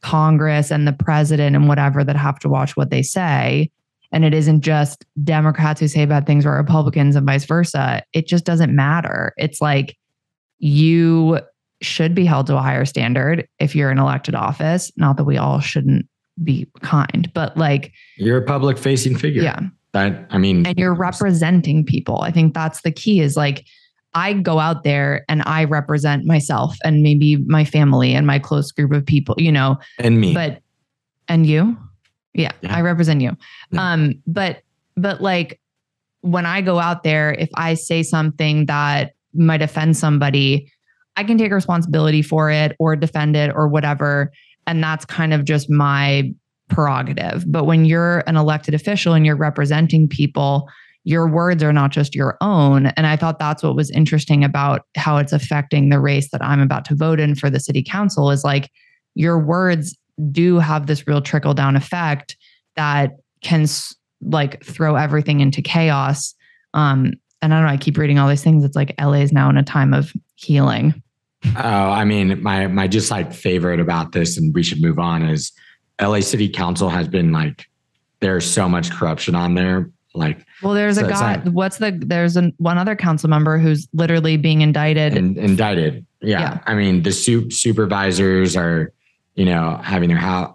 Congress 0.01 0.71
and 0.71 0.87
the 0.87 0.93
president 0.93 1.57
and 1.57 1.67
whatever 1.67 2.05
that 2.05 2.15
have 2.15 2.39
to 2.39 2.49
watch 2.49 2.77
what 2.77 2.91
they 2.91 3.03
say. 3.03 3.69
And 4.13 4.25
it 4.25 4.33
isn't 4.33 4.61
just 4.61 5.05
Democrats 5.25 5.81
who 5.81 5.89
say 5.89 6.07
bad 6.07 6.25
things 6.25 6.47
or 6.47 6.53
Republicans 6.53 7.17
and 7.17 7.27
vice 7.27 7.47
versa. 7.47 8.05
It 8.13 8.29
just 8.29 8.45
doesn't 8.45 8.77
matter. 8.77 9.35
It's 9.39 9.61
like 9.61 9.99
you 10.61 11.41
should 11.85 12.15
be 12.15 12.25
held 12.25 12.47
to 12.49 12.57
a 12.57 12.61
higher 12.63 12.85
standard 12.85 13.47
if 13.59 13.75
you're 13.75 13.91
in 13.91 13.99
elected 13.99 14.35
office. 14.35 14.91
Not 14.97 15.17
that 15.17 15.25
we 15.25 15.37
all 15.37 15.61
shouldn't 15.61 16.07
be 16.43 16.67
kind, 16.81 17.31
but 17.35 17.57
like, 17.57 17.93
you're 18.17 18.39
a 18.39 18.45
public 18.45 18.79
facing 18.79 19.17
figure. 19.17 19.43
yeah. 19.43 19.61
That 19.93 20.27
I 20.31 20.39
mean 20.39 20.65
And 20.67 20.79
you're 20.79 20.95
representing 20.95 21.85
people. 21.85 22.23
I 22.23 22.31
think 22.31 22.55
that's 22.55 22.81
the 22.83 22.91
key 22.91 23.21
is 23.21 23.37
like, 23.37 23.67
I 24.15 24.33
go 24.33 24.59
out 24.59 24.85
there 24.85 25.25
and 25.29 25.43
I 25.45 25.65
represent 25.65 26.25
myself 26.25 26.77
and 26.85 27.03
maybe 27.03 27.37
my 27.47 27.65
family 27.65 28.15
and 28.15 28.27
my 28.27 28.39
close 28.39 28.73
group 28.73 28.93
of 28.93 29.05
people, 29.05 29.35
you 29.39 29.53
know, 29.53 29.79
and 29.99 30.19
me. 30.21 30.33
but 30.35 30.61
and 31.29 31.47
you 31.47 31.77
yeah, 32.35 32.51
Yeah. 32.63 32.75
i 32.77 32.81
represent 32.81 33.21
you 33.21 33.37
Yeah. 33.71 33.93
um 33.93 34.15
but 34.27 34.63
but 34.97 35.21
like 35.21 35.61
when 36.23 36.47
i 36.47 36.61
go 36.63 36.79
out 36.81 37.05
there 37.05 37.33
if 37.35 37.49
i 37.55 37.75
say 37.75 38.03
something 38.03 38.67
that 38.67 39.13
might 39.35 39.63
offend 39.63 39.97
somebody 39.97 40.72
i 41.17 41.25
can 41.25 41.39
take 41.39 41.53
responsibility 41.53 42.23
for 42.23 42.51
it 42.51 42.75
or 42.79 42.97
defend 42.97 43.37
it 43.37 43.51
or 43.55 43.69
whatever 43.69 44.33
and 44.67 44.83
that's 44.83 45.05
kind 45.05 45.33
of 45.33 45.45
just 45.45 45.71
my 45.71 46.31
prerogative 46.69 47.45
but 47.47 47.65
when 47.65 47.85
you're 47.85 48.21
an 48.27 48.37
elected 48.37 48.75
official 48.75 49.15
and 49.15 49.27
you're 49.27 49.37
representing 49.37 50.09
people 50.09 50.69
your 51.05 51.29
words 51.29 51.63
are 51.63 51.73
not 51.73 51.91
just 51.91 52.15
your 52.15 52.37
own 52.41 52.87
and 52.87 53.07
i 53.07 53.17
thought 53.17 53.39
that's 53.39 53.63
what 53.63 53.77
was 53.77 53.91
interesting 53.91 54.45
about 54.45 54.83
how 54.97 55.17
it's 55.17 55.33
affecting 55.33 55.89
the 55.89 56.01
race 56.01 56.31
that 56.31 56.43
i'm 56.43 56.61
about 56.61 56.85
to 56.85 56.95
vote 56.95 57.21
in 57.21 57.35
for 57.35 57.51
the 57.51 57.61
city 57.61 57.83
council 57.83 58.31
is 58.31 58.45
like 58.45 58.71
your 59.15 59.39
words 59.39 59.97
do 60.31 60.59
have 60.59 60.87
this 60.87 61.07
real 61.07 61.21
trickle 61.21 61.55
down 61.55 61.77
effect 61.77 62.37
that 62.77 63.13
can 63.43 63.67
like 64.23 64.65
throw 64.65 64.97
everything 64.97 65.41
into 65.41 65.63
chaos. 65.63 66.35
Um, 66.75 67.15
and 67.41 67.53
I 67.53 67.59
don't 67.59 67.67
know, 67.67 67.73
I 67.73 67.77
keep 67.77 67.99
reading 67.99 68.19
all 68.19 68.29
these 68.29 68.45
things. 68.45 68.65
It's 68.65 68.77
like 68.77 68.95
LA 69.01 69.15
is 69.15 69.33
now 69.33 69.51
in 69.51 69.57
a 69.57 69.65
time 69.65 69.93
of 69.93 70.13
healing. 70.37 71.02
Oh, 71.57 71.61
I 71.91 72.05
mean, 72.05 72.43
my 72.43 72.67
my 72.69 72.87
just 72.89 73.11
like 73.11 73.33
favorite 73.33 73.81
about 73.81 74.13
this, 74.13 74.39
and 74.39 74.55
we 74.55 74.63
should 74.63 74.81
move 74.81 74.99
on. 74.99 75.23
Is 75.29 75.53
LA 76.01 76.21
City 76.21 76.49
Council 76.49 76.89
has 76.89 77.09
been 77.09 77.33
like 77.33 77.67
there's 78.21 78.49
so 78.49 78.69
much 78.69 78.91
corruption 78.93 79.35
on 79.35 79.55
there. 79.55 79.91
Like 80.15 80.45
Well, 80.63 80.75
there's 80.75 80.97
So 80.97 81.07
a 81.07 81.09
guy, 81.09 81.37
like- 81.37 81.45
what's 81.53 81.79
the, 81.79 81.91
there's 81.91 82.37
an, 82.37 82.53
one 82.59 82.77
other 82.79 82.95
council 82.95 83.29
member 83.31 83.59
who's 83.59 83.89
literally 83.95 84.37
being 84.37 84.61
indicted. 84.61 85.17
in, 85.17 85.37
indicted. 85.39 86.05
Yeah. 86.21 86.41
Yeah. 86.41 86.59
I 86.67 86.75
mean, 86.75 87.03
the 87.03 87.11
su- 87.13 87.51
supervisors 87.51 88.55
are, 88.57 88.93
you 89.35 89.45
know, 89.47 89.81
having 89.83 90.09
their 90.11 90.19
I, 90.21 90.55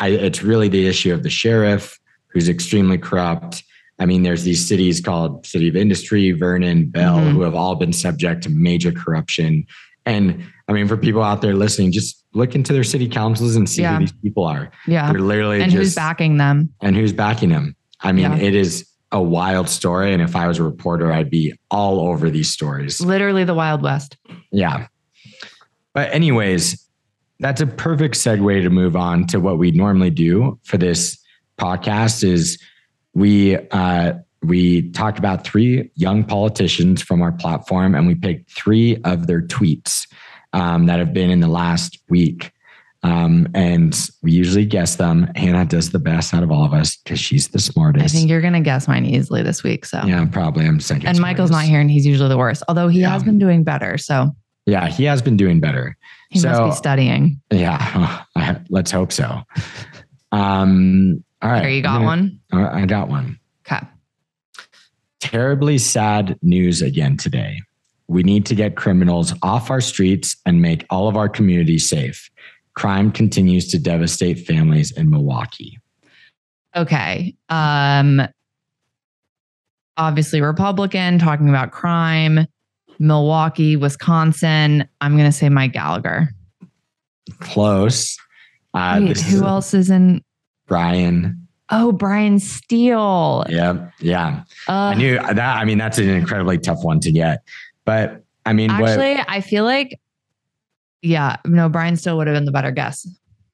it's 0.00 0.42
really 0.42 0.68
the 0.68 0.86
issue 0.88 1.12
of 1.12 1.22
the 1.22 1.30
sheriff 1.30 2.00
who's 2.28 2.48
extremely 2.48 2.96
corrupt. 2.98 3.62
I 4.00 4.06
mean, 4.06 4.22
there's 4.24 4.42
these 4.42 4.66
cities 4.66 5.00
called 5.00 5.46
City 5.46 5.68
of 5.68 5.76
Industry, 5.76 6.32
Vernon, 6.32 6.86
Bell, 6.86 7.18
Mhm. 7.18 7.32
who 7.32 7.42
have 7.42 7.54
all 7.54 7.76
been 7.76 7.92
subject 7.92 8.42
to 8.44 8.48
major 8.50 8.90
corruption. 8.90 9.66
And 10.06 10.44
I 10.68 10.72
mean, 10.72 10.86
for 10.88 10.96
people 10.96 11.22
out 11.22 11.40
there 11.42 11.54
listening, 11.54 11.92
just 11.92 12.22
look 12.34 12.54
into 12.54 12.72
their 12.72 12.84
city 12.84 13.08
councils 13.08 13.56
and 13.56 13.68
see 13.68 13.82
Yeah. 13.82 13.94
who 13.94 14.00
these 14.00 14.12
people 14.12 14.44
are. 14.44 14.70
yeah. 14.86 15.10
They're 15.12 15.20
literally 15.20 15.60
And 15.62 15.70
just 15.70 15.76
who's 15.80 15.94
backing 15.94 16.36
them? 16.36 16.70
and 16.82 16.94
who's 16.96 17.12
backing 17.12 17.48
them. 17.50 17.74
I 18.00 18.12
mean, 18.12 18.24
Yeah. 18.32 18.36
it 18.36 18.54
is 18.54 18.86
a 19.12 19.22
wild 19.22 19.68
story. 19.68 20.12
And 20.12 20.20
if 20.20 20.34
I 20.36 20.46
was 20.48 20.58
a 20.58 20.62
reporter, 20.64 21.12
I'd 21.12 21.30
be 21.30 21.52
all 21.70 22.00
over 22.00 22.30
these 22.30 22.50
stories. 22.50 23.00
Literally 23.00 23.44
the 23.44 23.54
Wild 23.54 23.80
West. 23.82 24.16
Yeah. 24.50 24.88
But, 25.92 26.12
anyways, 26.12 26.84
that's 27.40 27.60
a 27.60 27.66
perfect 27.66 28.14
segue 28.16 28.62
to 28.62 28.70
move 28.70 28.96
on 28.96 29.26
to 29.28 29.38
what 29.38 29.58
we 29.58 29.70
normally 29.70 30.10
do 30.10 30.58
for 30.64 30.76
this 30.76 31.16
podcast 31.58 32.24
is 32.24 32.58
we 33.14 33.56
uh 33.70 34.14
we 34.46 34.90
talked 34.90 35.18
about 35.18 35.44
three 35.44 35.90
young 35.94 36.24
politicians 36.24 37.02
from 37.02 37.22
our 37.22 37.32
platform 37.32 37.94
and 37.94 38.06
we 38.06 38.14
picked 38.14 38.50
three 38.50 38.96
of 39.04 39.26
their 39.26 39.42
tweets 39.42 40.06
um, 40.52 40.86
that 40.86 40.98
have 40.98 41.12
been 41.12 41.30
in 41.30 41.40
the 41.40 41.48
last 41.48 41.98
week 42.08 42.50
um, 43.02 43.46
and 43.54 44.08
we 44.22 44.32
usually 44.32 44.64
guess 44.64 44.96
them 44.96 45.24
hannah 45.36 45.64
does 45.64 45.90
the 45.90 45.98
best 45.98 46.32
out 46.32 46.42
of 46.42 46.50
all 46.50 46.64
of 46.64 46.72
us 46.72 46.96
because 46.96 47.18
she's 47.20 47.48
the 47.48 47.58
smartest. 47.58 48.04
I 48.04 48.08
think 48.08 48.30
you're 48.30 48.40
going 48.40 48.54
to 48.54 48.60
guess 48.60 48.88
mine 48.88 49.04
easily 49.04 49.42
this 49.42 49.62
week. 49.62 49.84
So, 49.84 50.02
yeah 50.06 50.24
probably 50.30 50.66
i'm 50.66 50.80
second 50.80 51.06
and 51.08 51.18
Michael's 51.20 51.50
not 51.50 51.64
here 51.64 51.80
and 51.80 51.90
he's 51.90 52.06
usually 52.06 52.28
the 52.28 52.38
worst, 52.38 52.62
although 52.68 52.88
he 52.88 53.00
Yeah. 53.00 53.10
has 53.10 53.22
been 53.22 53.38
doing 53.38 53.64
better. 53.64 53.98
So 53.98 54.30
yeah 54.66 54.88
he 54.88 55.04
has 55.04 55.20
been 55.22 55.36
doing 55.36 55.60
better 55.60 55.96
he 56.30 56.40
must 56.40 56.62
be 56.64 56.72
studying. 56.72 57.40
Yeah, 57.52 58.24
let's 58.68 58.90
hope 58.90 59.12
so. 59.12 59.42
Um, 60.32 61.22
all 61.42 61.50
right, 61.50 61.60
There, 61.60 61.70
you 61.70 61.82
got 61.82 61.98
gonna- 62.00 62.04
one. 62.06 62.40
I 62.52 62.86
got 62.86 63.08
one. 63.08 63.38
Terribly 65.24 65.78
sad 65.78 66.38
news 66.42 66.82
again 66.82 67.16
today. 67.16 67.62
We 68.08 68.22
need 68.22 68.44
to 68.44 68.54
get 68.54 68.76
criminals 68.76 69.32
off 69.42 69.70
our 69.70 69.80
streets 69.80 70.36
and 70.44 70.60
make 70.60 70.84
all 70.90 71.08
of 71.08 71.16
our 71.16 71.30
communities 71.30 71.88
safe. 71.88 72.30
Crime 72.74 73.10
continues 73.10 73.68
to 73.68 73.78
devastate 73.78 74.40
families 74.40 74.92
in 74.92 75.08
Milwaukee. 75.08 75.78
Okay. 76.76 77.34
Um 77.48 78.20
obviously 79.96 80.42
Republican 80.42 81.18
talking 81.18 81.48
about 81.48 81.72
crime. 81.72 82.46
Milwaukee, 82.98 83.76
Wisconsin. 83.76 84.86
I'm 85.00 85.16
gonna 85.16 85.32
say 85.32 85.48
Mike 85.48 85.72
Gallagher. 85.72 86.34
Close. 87.40 88.18
Uh, 88.74 89.00
Wait, 89.02 89.20
who 89.20 89.46
else 89.46 89.72
is 89.72 89.88
in? 89.88 90.22
Bryan. 90.66 91.43
Oh, 91.70 91.92
Bryan 91.92 92.38
Steil. 92.38 93.44
Yeah, 93.48 93.90
yeah. 94.00 94.42
Uh, 94.68 94.72
I 94.72 94.94
knew 94.94 95.16
that. 95.16 95.38
I 95.38 95.64
mean, 95.64 95.78
that's 95.78 95.98
an 95.98 96.08
incredibly 96.10 96.58
tough 96.58 96.84
one 96.84 97.00
to 97.00 97.10
get. 97.12 97.42
But 97.84 98.22
I 98.46 98.52
mean, 98.52 98.70
what 98.78 98.90
actually, 98.90 99.22
I 99.28 99.40
feel 99.40 99.64
like, 99.64 99.98
yeah, 101.02 101.36
no, 101.46 101.68
Bryan 101.68 101.96
Steil 101.96 102.16
would 102.18 102.26
have 102.26 102.36
been 102.36 102.44
the 102.44 102.52
better 102.52 102.70
guess. 102.70 103.06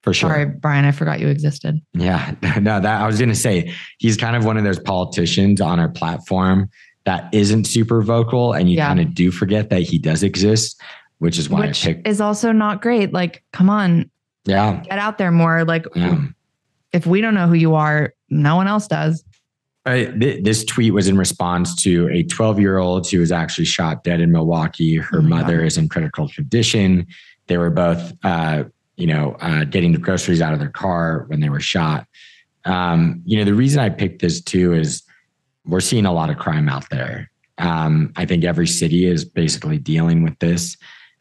for 0.03 0.13
sure. 0.15 0.31
Sorry, 0.31 0.47
Bryan, 0.47 0.85
I 0.85 0.93
forgot 0.93 1.21
you 1.21 1.29
existed. 1.29 1.81
Yeah, 1.95 2.35
no, 2.61 2.81
that 2.81 3.01
I 3.01 3.07
was 3.07 3.19
going 3.19 3.29
to 3.29 3.35
say 3.35 3.73
he's 3.99 4.17
kind 4.17 4.35
of 4.37 4.45
one 4.45 4.57
of 4.57 4.65
those 4.65 4.79
politicians 4.81 5.61
on 5.61 5.79
our 5.79 5.89
platform 5.89 6.69
that 7.05 7.33
isn't 7.33 7.65
super 7.65 8.03
vocal, 8.03 8.53
and 8.53 8.69
you 8.71 8.77
Yeah. 8.77 8.89
kind 8.89 9.01
of 9.01 9.15
do 9.15 9.31
forget 9.31 9.71
that 9.71 9.83
he 9.83 9.99
does 9.99 10.23
exist, 10.23 10.81
which 11.19 11.39
is 11.39 11.49
why 11.49 11.67
Which 11.67 11.85
I 11.87 11.95
picked. 11.95 12.09
is 12.09 12.21
also 12.21 12.51
not 12.53 12.83
great. 12.83 13.13
Like, 13.13 13.43
come 13.53 13.71
on, 13.71 14.11
Yeah, 14.47 14.81
get 14.89 14.99
out 14.99 15.17
there 15.19 15.31
more. 15.31 15.65
Like, 15.65 15.87
yeah. 15.95 16.19
If 16.93 17.07
we 17.07 17.21
don't 17.21 17.35
know 17.35 17.47
who 17.47 17.55
you 17.55 17.75
are, 17.75 18.13
no 18.29 18.57
one 18.57 18.67
else 18.67 18.87
does. 18.87 19.25
Uh, 19.87 19.95
th- 20.19 20.45
this 20.45 20.65
tweet 20.65 20.93
was 20.93 21.09
in 21.09 21.17
response 21.17 21.75
to 21.83 22.09
a 22.11 22.23
12 22.25 22.61
year 22.61 22.79
old 22.79 23.09
who 23.09 23.19
was 23.19 23.33
actually 23.33 23.65
shot 23.65 24.05
dead 24.05 24.21
in 24.21 24.31
Milwaukee. 24.31 24.97
Her 24.97 25.19
Oh 25.19 25.23
mother 25.23 25.59
God. 25.59 25.67
is 25.67 25.79
in 25.79 25.89
critical 25.89 26.29
condition. 26.29 27.07
They 27.47 27.57
were 27.57 27.71
both, 27.71 28.13
uh, 28.23 28.65
you 28.97 29.07
know, 29.07 29.37
uh, 29.41 29.65
getting 29.65 29.93
the 29.93 29.99
groceries 29.99 30.43
out 30.43 30.53
of 30.53 30.59
their 30.59 30.69
car 30.69 31.25
when 31.29 31.41
they 31.41 31.49
were 31.49 31.61
shot. 31.61 32.07
Um, 32.67 33.23
you 33.25 33.39
know, 33.39 33.45
the 33.45 33.55
reason 33.55 33.81
I 33.81 33.89
picked 33.89 34.21
this 34.21 34.43
too 34.43 34.75
is 34.75 35.03
we're 35.65 35.81
seeing 35.81 36.05
a 36.05 36.13
lot 36.13 36.29
of 36.31 36.37
crime 36.37 36.69
out 36.69 36.89
there. 36.91 37.31
Um, 37.57 38.13
I 38.17 38.27
think 38.27 38.45
every 38.45 38.67
city 38.67 39.07
is 39.07 39.25
basically 39.25 39.79
dealing 39.79 40.23
with 40.23 40.39
this. 40.41 40.77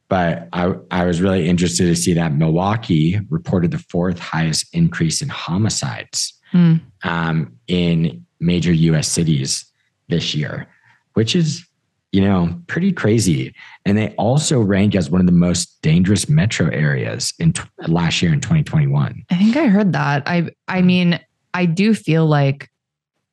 But 0.09 0.49
I, 0.53 0.73
I 0.91 1.05
was 1.05 1.21
really 1.21 1.47
interested 1.47 1.85
to 1.85 1.95
see 1.95 2.13
that 2.13 2.33
Milwaukee 2.33 3.19
reported 3.29 3.71
the 3.71 3.77
fourth 3.77 4.19
highest 4.19 4.65
increase 4.73 5.21
in 5.21 5.29
homicides 5.29 6.33
Hmm. 6.51 6.77
um, 7.03 7.53
in 7.67 8.25
major 8.39 8.73
US 8.73 9.07
cities 9.07 9.65
this 10.07 10.33
year, 10.33 10.65
which 11.13 11.35
is, 11.35 11.63
you 12.11 12.21
know, 12.21 12.59
pretty 12.65 12.91
crazy. 12.91 13.53
And 13.85 13.95
they 13.95 14.15
also 14.15 14.59
rank 14.59 14.95
as 14.95 15.11
one 15.11 15.21
of 15.21 15.27
the 15.27 15.31
most 15.31 15.79
dangerous 15.83 16.27
metro 16.27 16.69
areas 16.71 17.33
in 17.37 17.53
t- 17.53 17.61
last 17.87 18.23
year 18.23 18.33
in 18.33 18.41
2021. 18.41 19.23
I 19.29 19.35
think 19.37 19.55
I 19.57 19.67
heard 19.67 19.93
that. 19.93 20.23
I 20.25 20.49
I 20.67 20.81
mean, 20.81 21.19
I 21.53 21.67
do 21.67 21.93
feel 21.93 22.25
like 22.25 22.67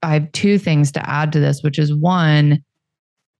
I 0.02 0.12
have 0.12 0.30
two 0.32 0.58
things 0.58 0.92
to 0.92 1.08
add 1.10 1.32
to 1.32 1.40
this, 1.40 1.62
which 1.62 1.78
is 1.78 1.94
one, 1.94 2.62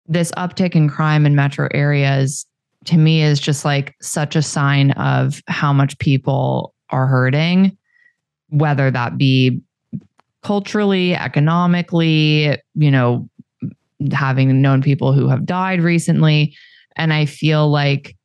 this 0.07 0.33
uptick 0.39 0.75
in 0.75 0.89
crime 0.89 1.27
in 1.27 1.35
metro 1.35 1.69
areas 1.75 2.47
to 2.87 2.97
me 2.97 3.23
is 3.23 3.41
just 3.41 3.65
like 3.65 3.95
such 4.01 4.37
a 4.37 4.43
sign 4.43 4.93
of 4.93 5.43
how 5.49 5.73
much 5.73 5.99
people 5.99 6.75
are 6.91 7.07
hurting, 7.07 7.77
whether 8.49 8.91
that 8.91 9.19
be 9.19 9.61
culturally, 10.43 11.15
economically, 11.15 12.57
you 12.75 12.91
know, 12.91 13.29
having 14.13 14.61
known 14.63 14.83
people 14.83 15.13
who 15.13 15.29
have 15.29 15.45
died 15.45 15.81
recently. 15.81 16.55
And 16.97 17.13
I 17.13 17.27
feel 17.27 17.69
like 17.69 18.17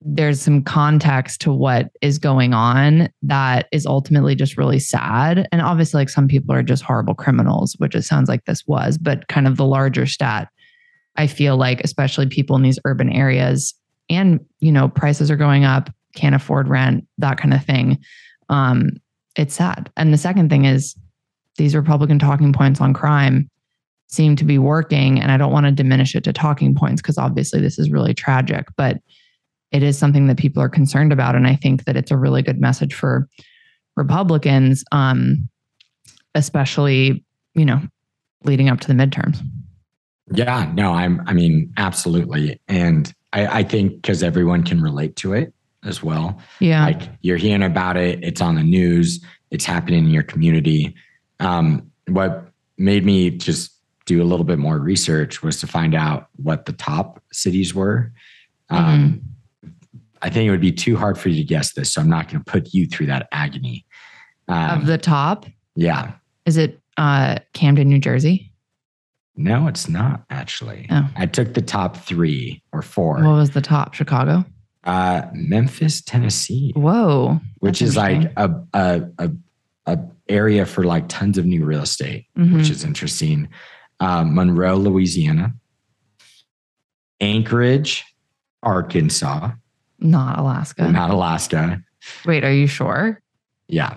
there's 0.00 0.40
some 0.40 0.62
context 0.62 1.40
to 1.40 1.52
what 1.52 1.90
is 2.00 2.18
going 2.18 2.54
on 2.54 3.08
that 3.22 3.66
is 3.72 3.86
ultimately 3.86 4.36
just 4.36 4.56
really 4.56 4.78
sad. 4.78 5.48
And 5.50 5.60
obviously, 5.60 5.98
like 5.98 6.08
some 6.08 6.28
people 6.28 6.54
are 6.54 6.62
just 6.62 6.84
horrible 6.84 7.14
criminals, 7.14 7.74
which 7.78 7.94
it 7.94 8.02
sounds 8.02 8.28
like 8.28 8.44
this 8.44 8.64
was, 8.66 8.98
but 8.98 9.26
kind 9.28 9.48
of 9.48 9.56
the 9.56 9.64
larger 9.64 10.06
stat, 10.06 10.48
I 11.16 11.26
feel 11.26 11.56
like, 11.56 11.80
especially 11.82 12.26
people 12.26 12.56
in 12.56 12.62
these 12.62 12.78
urban 12.84 13.10
areas 13.10 13.74
and, 14.08 14.44
you 14.60 14.72
know, 14.72 14.88
prices 14.88 15.30
are 15.30 15.36
going 15.36 15.64
up, 15.64 15.90
can't 16.14 16.34
afford 16.34 16.68
rent, 16.68 17.06
that 17.18 17.38
kind 17.38 17.54
of 17.54 17.64
thing. 17.64 17.98
Um, 18.48 18.90
it's 19.36 19.54
sad. 19.54 19.90
And 19.96 20.12
the 20.12 20.18
second 20.18 20.48
thing 20.48 20.64
is 20.64 20.96
these 21.56 21.74
Republican 21.74 22.18
talking 22.18 22.52
points 22.52 22.80
on 22.80 22.94
crime 22.94 23.50
seem 24.08 24.36
to 24.36 24.44
be 24.44 24.58
working. 24.58 25.20
And 25.20 25.32
I 25.32 25.36
don't 25.36 25.52
want 25.52 25.66
to 25.66 25.72
diminish 25.72 26.14
it 26.14 26.24
to 26.24 26.32
talking 26.32 26.74
points 26.74 27.02
because 27.02 27.18
obviously 27.18 27.60
this 27.60 27.78
is 27.78 27.90
really 27.90 28.14
tragic, 28.14 28.68
but 28.76 28.98
it 29.72 29.82
is 29.82 29.98
something 29.98 30.28
that 30.28 30.38
people 30.38 30.62
are 30.62 30.68
concerned 30.68 31.12
about. 31.12 31.34
And 31.34 31.46
I 31.46 31.56
think 31.56 31.84
that 31.84 31.96
it's 31.96 32.12
a 32.12 32.16
really 32.16 32.42
good 32.42 32.60
message 32.60 32.94
for 32.94 33.28
Republicans, 33.96 34.84
um, 34.92 35.48
especially, 36.34 37.24
you 37.54 37.64
know, 37.64 37.80
leading 38.44 38.68
up 38.68 38.80
to 38.80 38.88
the 38.88 38.94
midterms. 38.94 39.38
Yeah, 40.32 40.72
no, 40.74 40.92
I'm, 40.92 41.22
I 41.26 41.32
mean, 41.32 41.72
absolutely. 41.76 42.60
And 42.68 43.12
I, 43.32 43.46
I 43.46 43.62
think 43.62 44.02
because 44.02 44.22
everyone 44.22 44.64
can 44.64 44.80
relate 44.82 45.16
to 45.16 45.32
it 45.32 45.52
as 45.84 46.02
well. 46.02 46.40
Yeah. 46.60 46.84
Like 46.84 47.02
you're 47.22 47.36
hearing 47.36 47.62
about 47.62 47.96
it, 47.96 48.22
it's 48.24 48.40
on 48.40 48.56
the 48.56 48.62
news, 48.62 49.24
it's 49.50 49.64
happening 49.64 50.04
in 50.04 50.10
your 50.10 50.24
community. 50.24 50.94
Um, 51.38 51.90
what 52.08 52.50
made 52.76 53.04
me 53.04 53.30
just 53.30 53.72
do 54.04 54.22
a 54.22 54.24
little 54.24 54.44
bit 54.44 54.58
more 54.58 54.78
research 54.78 55.42
was 55.42 55.60
to 55.60 55.66
find 55.66 55.94
out 55.94 56.28
what 56.36 56.66
the 56.66 56.72
top 56.72 57.22
cities 57.32 57.74
were. 57.74 58.12
Um, 58.70 59.22
I 60.22 60.30
think 60.30 60.48
it 60.48 60.50
would 60.50 60.60
be 60.60 60.72
too 60.72 60.96
hard 60.96 61.18
for 61.18 61.28
you 61.28 61.36
to 61.36 61.44
guess 61.44 61.74
this, 61.74 61.92
so 61.92 62.00
I'm 62.00 62.08
not 62.08 62.28
going 62.28 62.42
to 62.42 62.50
put 62.50 62.72
you 62.72 62.86
through 62.86 63.06
that 63.06 63.28
agony. 63.32 63.84
Um, 64.48 64.80
of 64.80 64.86
the 64.86 64.98
top, 64.98 65.46
yeah, 65.74 66.12
is 66.46 66.56
it 66.56 66.80
uh, 66.96 67.38
Camden, 67.52 67.88
New 67.88 67.98
Jersey? 67.98 68.52
No, 69.36 69.66
it's 69.68 69.88
not 69.88 70.24
actually. 70.30 70.86
Oh. 70.90 71.08
I 71.16 71.26
took 71.26 71.54
the 71.54 71.62
top 71.62 71.96
three 71.96 72.62
or 72.72 72.82
four. 72.82 73.16
What 73.22 73.34
was 73.36 73.50
the 73.50 73.60
top? 73.62 73.94
Chicago? 73.94 74.44
uh, 74.84 75.22
Memphis, 75.32 76.00
Tennessee, 76.00 76.72
Whoa. 76.76 77.40
which 77.58 77.82
is 77.82 77.96
like 77.96 78.30
a, 78.36 78.54
a 78.72 79.02
a 79.18 79.30
a 79.86 79.98
area 80.28 80.64
for 80.64 80.84
like 80.84 81.08
tons 81.08 81.38
of 81.38 81.44
new 81.44 81.64
real 81.64 81.82
estate, 81.82 82.26
which 82.34 82.46
Mhm. 82.46 82.70
is 82.70 82.84
interesting. 82.84 83.48
Uh, 83.98 84.22
Monroe, 84.24 84.76
Louisiana, 84.76 85.54
Anchorage, 87.20 88.04
Arkansas, 88.62 89.50
not 89.98 90.38
Alaska. 90.38 90.88
not 90.90 91.10
Alaska. 91.10 91.80
Wait, 92.24 92.44
are 92.44 92.52
you 92.52 92.66
sure? 92.66 93.20
Yeah. 93.68 93.96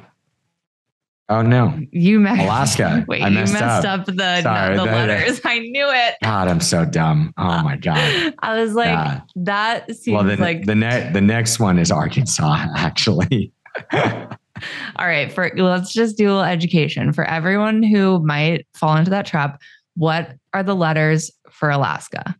Oh 1.31 1.43
no, 1.43 1.79
You 1.91 2.19
messed 2.19 2.41
Alaska. 2.41 3.05
Wait, 3.07 3.21
I 3.21 3.27
you 3.27 3.35
messed 3.35 3.53
messed 3.53 3.85
up. 3.85 3.99
up, 4.01 4.05
the, 4.07 4.41
Sorry, 4.41 4.75
the 4.75 4.85
that- 4.85 5.07
letters. 5.07 5.41
I 5.45 5.59
knew 5.59 5.87
it. 5.87 6.15
God, 6.23 6.47
I'm 6.47 6.59
so 6.59 6.85
dumb. 6.85 7.33
Oh 7.37 7.61
my 7.61 7.77
God. 7.77 8.33
I 8.39 8.59
was 8.59 8.73
like, 8.73 8.87
Yeah. 8.87 9.21
that 9.35 9.95
seems 9.95 10.15
well, 10.15 10.23
then 10.23 10.39
like 10.39 10.65
the 10.65 10.73
ne- 10.73 11.11
the 11.13 11.21
next 11.21 11.59
one 11.59 11.77
is 11.77 11.91
Arkansas, 11.91 12.65
actually. 12.75 13.53
All 13.93 15.05
right, 15.07 15.31
for 15.31 15.51
let's 15.55 15.93
just 15.93 16.17
do 16.17 16.25
a 16.25 16.29
little 16.29 16.43
education 16.43 17.13
for 17.13 17.23
everyone 17.25 17.83
who 17.83 18.19
might 18.25 18.65
fall 18.73 18.97
into 18.97 19.11
that 19.11 19.25
trap. 19.27 19.61
What 19.95 20.33
are 20.53 20.63
the 20.63 20.75
letters 20.75 21.29
for 21.51 21.69
Alaska? 21.69 22.35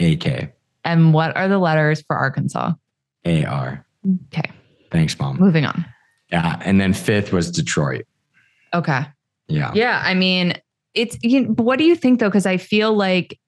AK, 0.00 0.54
And 0.84 1.12
what 1.12 1.36
are 1.36 1.48
the 1.48 1.58
letters 1.58 2.02
for 2.06 2.16
Arkansas? 2.16 2.72
AR. 3.26 3.84
Okay, 4.32 4.50
Thanks, 4.90 5.18
mom. 5.18 5.36
moving 5.38 5.64
on. 5.66 5.84
Yeah, 6.30 6.60
and 6.64 6.80
then 6.80 6.92
fifth 6.92 7.32
was 7.32 7.50
Detroit. 7.50 8.06
Okay. 8.74 9.06
Yeah. 9.48 9.72
Yeah, 9.74 10.02
I 10.04 10.14
mean, 10.14 10.54
it's 10.94 11.16
you 11.22 11.42
know, 11.42 11.54
what 11.54 11.78
do 11.78 11.84
you 11.84 11.96
think 11.96 12.20
though? 12.20 12.28
Because 12.28 12.46
I 12.46 12.56
feel 12.56 12.92
like 12.94 13.38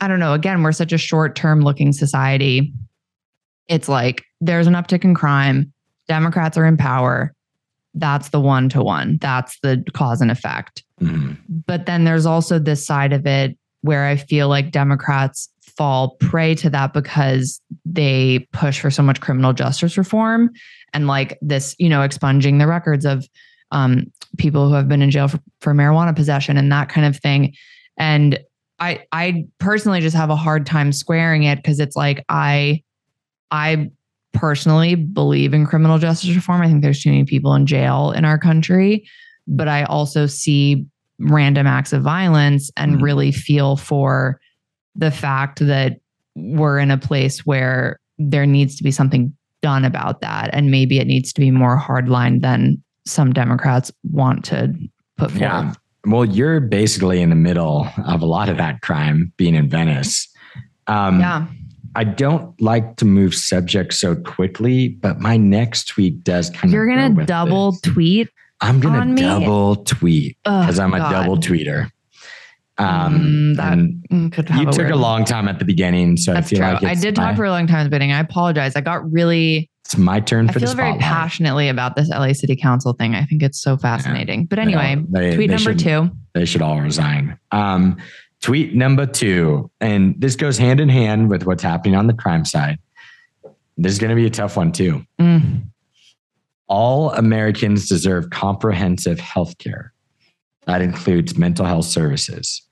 I 0.00 0.08
don't 0.08 0.20
know. 0.20 0.32
Again, 0.32 0.62
we're 0.62 0.72
such 0.72 0.92
a 0.92 0.98
short-term 0.98 1.60
looking 1.60 1.92
society. 1.92 2.72
It's 3.68 3.88
like 3.88 4.24
there's 4.40 4.66
an 4.66 4.74
uptick 4.74 5.04
in 5.04 5.14
crime. 5.14 5.72
Democrats 6.08 6.56
are 6.56 6.64
in 6.64 6.76
power. 6.76 7.34
That's 7.94 8.30
the 8.30 8.40
one 8.40 8.68
to 8.70 8.82
one. 8.82 9.18
That's 9.20 9.58
the 9.60 9.84
cause 9.92 10.20
and 10.20 10.30
effect. 10.30 10.84
Mhm. 11.00 11.36
But 11.66 11.86
then 11.86 12.04
there's 12.04 12.26
also 12.26 12.58
this 12.58 12.86
side 12.86 13.12
of 13.12 13.26
it 13.26 13.56
where 13.82 14.06
I 14.06 14.16
feel 14.16 14.48
like 14.48 14.70
Democrats 14.70 15.48
fall 15.76 16.16
prey 16.20 16.54
to 16.56 16.70
that 16.70 16.92
because 16.92 17.60
they 17.84 18.46
push 18.52 18.80
for 18.80 18.90
so 18.90 19.02
much 19.02 19.20
criminal 19.20 19.52
justice 19.52 19.96
reform 19.96 20.50
and 20.94 21.06
like 21.06 21.38
this, 21.42 21.74
you 21.78 21.88
know, 21.88 22.02
expunging 22.02 22.58
the 22.58 22.66
records 22.66 23.04
of 23.04 23.26
um, 23.72 24.10
people 24.38 24.68
who 24.68 24.74
have 24.74 24.88
been 24.88 25.02
in 25.02 25.10
jail 25.10 25.28
for, 25.28 25.38
for 25.60 25.72
marijuana 25.74 26.14
possession 26.14 26.56
and 26.56 26.70
that 26.72 26.88
kind 26.88 27.06
of 27.06 27.16
thing. 27.16 27.54
And 27.96 28.38
I, 28.78 29.04
I 29.12 29.44
personally 29.58 30.00
just 30.00 30.16
have 30.16 30.30
a 30.30 30.36
hard 30.36 30.66
time 30.66 30.92
squaring 30.92 31.42
it 31.44 31.56
because 31.56 31.78
it's 31.80 31.96
like 31.96 32.24
I, 32.28 32.82
I 33.50 33.90
personally 34.32 34.94
believe 34.94 35.52
in 35.54 35.66
criminal 35.66 35.98
justice 35.98 36.34
reform. 36.34 36.62
I 36.62 36.66
think 36.68 36.82
there's 36.82 37.02
too 37.02 37.10
many 37.10 37.24
people 37.24 37.54
in 37.54 37.66
jail 37.66 38.12
in 38.12 38.24
our 38.24 38.38
country, 38.38 39.06
but 39.46 39.68
I 39.68 39.84
also 39.84 40.26
see 40.26 40.86
random 41.18 41.66
acts 41.66 41.92
of 41.92 42.02
violence 42.02 42.70
and 42.76 42.96
Mhm. 42.96 43.02
really 43.02 43.32
feel 43.32 43.76
for 43.76 44.40
the 44.96 45.10
fact 45.10 45.58
that 45.66 45.98
we're 46.34 46.78
in 46.78 46.90
a 46.90 46.96
place 46.98 47.44
where 47.44 48.00
there 48.18 48.46
needs 48.46 48.76
to 48.76 48.82
be 48.82 48.90
something 48.90 49.34
done 49.62 49.84
about 49.84 50.20
that. 50.20 50.50
And 50.52 50.70
maybe 50.70 50.98
it 50.98 51.06
needs 51.06 51.32
to 51.34 51.40
be 51.40 51.50
more 51.50 51.78
hardline 51.78 52.42
than 52.42 52.82
some 53.06 53.32
Democrats 53.32 53.90
want 54.10 54.44
to 54.46 54.72
put 55.16 55.30
forth. 55.30 55.40
Yeah. 55.40 55.74
Well, 56.06 56.24
you're 56.24 56.60
basically 56.60 57.20
in 57.20 57.28
the 57.30 57.36
middle 57.36 57.86
of 58.06 58.22
a 58.22 58.26
lot 58.26 58.48
of 58.48 58.56
that 58.56 58.80
crime 58.80 59.32
being 59.36 59.54
in 59.54 59.68
Venice. 59.68 60.28
Um, 60.86 61.20
Yeah. 61.20 61.46
I 61.96 62.04
don't 62.04 62.58
like 62.62 62.96
to 62.96 63.04
move 63.04 63.34
subjects 63.34 63.98
so 63.98 64.14
quickly, 64.14 64.88
but 64.88 65.18
my 65.18 65.36
next 65.36 65.88
tweet 65.88 66.22
does 66.22 66.48
kind 66.48 66.66
of 66.66 66.70
You're 66.70 66.86
going 66.86 67.16
to 67.16 67.24
double 67.26 67.72
this. 67.72 67.80
tweet. 67.80 68.28
I'm 68.62 68.78
gonna 68.78 69.16
double 69.16 69.76
tweet 69.76 70.36
because 70.44 70.78
I'm 70.78 70.92
a 70.92 70.98
God. 70.98 71.10
double 71.10 71.36
tweeter. 71.38 71.90
Um, 72.80 73.18
Mm, 73.20 73.56
that 73.56 73.78
Mm, 74.10 74.32
Could 74.32 74.48
have 74.48 74.60
you 74.62 74.70
took 74.72 74.90
a 74.90 74.96
long 74.96 75.24
time 75.24 75.48
at 75.48 75.58
the 75.58 75.64
beginning, 75.64 76.16
so 76.16 76.32
That's 76.32 76.46
I 76.46 76.50
feel 76.50 76.58
true. 76.60 76.68
like 76.68 76.82
I 76.84 76.94
did 77.00 77.16
my, 77.16 77.26
talk 77.26 77.36
for 77.36 77.44
a 77.44 77.50
long 77.50 77.66
time 77.66 77.78
at 77.78 77.84
the 77.84 77.90
beginning. 77.90 78.12
I 78.12 78.20
apologize. 78.20 78.74
I 78.76 78.80
got 78.80 79.10
really, 79.12 79.68
it's 79.84 79.96
my 79.98 80.20
turn 80.20 80.48
I 80.48 80.52
for 80.52 80.60
the 80.60 80.66
feel 80.66 80.74
very 80.76 80.98
passionately 80.98 81.68
about 81.68 81.94
this 81.96 82.08
LA 82.10 82.32
City 82.32 82.56
Council 82.56 82.92
thing. 82.94 83.14
I 83.14 83.24
think 83.24 83.42
it's 83.42 83.60
so 83.60 83.76
fascinating. 83.76 84.46
But 84.46 84.58
anyway, 84.58 84.96
they- 85.10 85.34
tweet 85.36 85.48
they 85.50 85.56
number 85.56 85.72
should- 85.72 85.78
two. 85.80 86.10
They 86.34 86.44
should 86.44 86.62
all 86.62 86.80
resign. 86.80 87.36
Um, 87.52 87.96
tweet 88.40 88.74
number 88.74 89.04
two, 89.04 89.70
and 89.80 90.14
this 90.18 90.36
goes 90.36 90.56
hand 90.58 90.80
in 90.80 90.88
hand 90.88 91.28
with 91.28 91.44
what's 91.44 91.62
happening 91.62 91.96
on 91.96 92.06
the 92.06 92.14
crime 92.14 92.44
side. 92.44 92.78
This 93.76 93.92
is 93.92 93.98
going 93.98 94.10
to 94.10 94.16
be 94.16 94.26
a 94.26 94.30
tough 94.30 94.56
one 94.56 94.72
too. 94.72 95.04
Mm, 95.20 95.64
All 96.68 97.10
Americans 97.12 97.88
deserve 97.88 98.30
comprehensive 98.30 99.18
health 99.18 99.58
care. 99.58 99.92
That 100.66 100.82
includes 100.82 101.36
mental 101.36 101.66
health 101.66 101.86
services. 101.86 102.62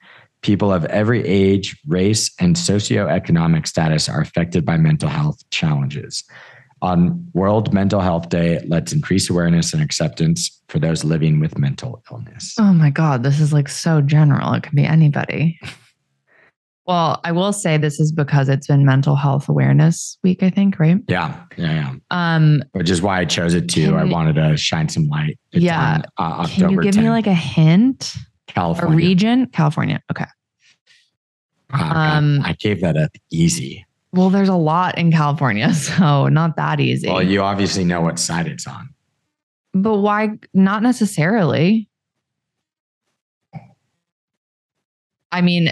People 0.43 0.73
of 0.73 0.85
every 0.87 1.27
age, 1.27 1.77
race, 1.87 2.31
and 2.39 2.57
socioeconomic 2.57 3.67
status 3.67 4.09
are 4.09 4.21
affected 4.21 4.65
by 4.65 4.77
mental 4.77 5.09
health 5.09 5.43
challenges. 5.51 6.25
On 6.81 7.27
World 7.35 7.75
Mental 7.75 8.01
Health 8.01 8.29
Day, 8.29 8.65
let's 8.69 8.93
increase 8.93 9.29
awareness 9.29 9.73
and 9.75 9.83
acceptance 9.83 10.63
for 10.69 10.79
those 10.79 11.03
living 11.03 11.41
with 11.41 11.59
mental 11.59 12.03
illness. 12.11 12.55
Oh 12.59 12.73
my 12.73 12.91
God, 12.91 13.25
this 13.25 13.41
is 13.41 13.53
like 13.53 13.69
so 13.69 14.01
general. 14.01 14.53
It 14.53 14.63
could 14.63 14.77
be 14.77 14.85
anybody. 14.85 15.59
Well, 16.87 17.21
I 17.23 17.33
will 17.33 17.53
say 17.53 17.77
this 17.77 18.01
is 18.01 18.13
because 18.13 18.49
it's 18.49 18.67
been 18.67 18.87
mental 18.87 19.15
health 19.15 19.47
awareness 19.51 20.17
week, 20.25 20.43
I 20.43 20.49
think, 20.49 20.79
right? 20.79 20.97
Yeah, 21.07 21.39
yeah, 21.59 21.75
yeah. 21.75 21.95
Um, 22.11 22.63
Which 22.73 22.89
is 22.89 23.03
why 23.03 23.21
I 23.21 23.27
chose 23.27 23.53
it 23.53 23.69
too. 23.69 23.95
I 23.95 24.05
wanted 24.05 24.37
to 24.37 24.57
shine 24.57 24.89
some 24.89 25.07
light. 25.07 25.39
It's 25.53 25.63
Yeah. 25.65 26.01
on, 26.17 26.43
uh, 26.43 26.47
can 26.47 26.71
you 26.71 26.81
give 26.81 26.95
10th, 26.95 27.03
me 27.03 27.11
like 27.11 27.27
a 27.27 27.35
hint? 27.35 28.15
A 28.49 28.53
California. 28.53 28.97
region? 28.97 29.47
California. 29.47 30.01
Okay. 30.11 30.25
Ah, 31.73 32.17
um, 32.17 32.41
I 32.45 32.55
gave 32.55 32.81
that 32.81 32.97
up 32.97 33.11
easy. 33.31 33.85
Well, 34.13 34.31
there's 34.31 34.49
a 34.49 34.55
lot 34.57 34.97
in 34.97 35.13
California, 35.13 35.73
so 35.75 36.29
not 36.29 36.57
that 36.57 36.81
easy. 36.81 37.09
Well, 37.09 37.23
you 37.23 37.43
obviously 37.43 37.85
know 37.85 38.01
what 38.01 38.19
side 38.19 38.47
it's 38.47 38.67
on. 38.67 38.89
but 39.75 39.99
why 39.99 40.39
not 40.55 40.83
necessarily? 40.83 41.89
I 45.31 45.43
mean, 45.43 45.71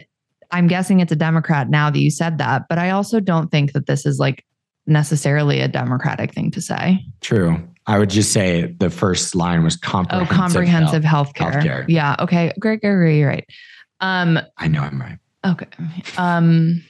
I'm 0.50 0.66
guessing 0.66 1.00
it's 1.00 1.12
a 1.12 1.16
Democrat 1.16 1.70
now 1.70 1.90
that 1.90 1.98
you 1.98 2.10
said 2.10 2.38
that, 2.38 2.64
but 2.68 2.78
I 2.78 2.90
also 2.90 3.20
don't 3.20 3.50
think 3.50 3.72
that 3.72 3.86
this 3.86 4.04
is 4.04 4.18
like 4.18 4.44
necessarily 4.86 5.60
a 5.60 5.68
Democratic 5.68 6.34
thing 6.34 6.50
to 6.52 6.60
say. 6.60 7.04
True. 7.22 7.66
I 7.86 7.98
would 7.98 8.10
just 8.10 8.32
say 8.32 8.74
the 8.78 8.90
first 8.90 9.34
line 9.34 9.62
was 9.62 9.76
comprehensive. 9.76 10.32
Oh, 10.32 10.34
comprehensive. 10.34 11.04
health. 11.04 11.36
health 11.36 11.52
care. 11.52 11.62
healthcare. 11.62 11.84
Yeah. 11.88 12.16
Okay. 12.18 12.52
Great, 12.58 12.80
great, 12.80 12.98
great. 12.98 13.18
You're 13.18 13.28
right. 13.28 13.46
Um, 14.00 14.38
I 14.58 14.68
know 14.68 14.82
I'm 14.82 15.00
right. 15.00 15.18
okay. 15.46 15.66
Um, 16.18 16.82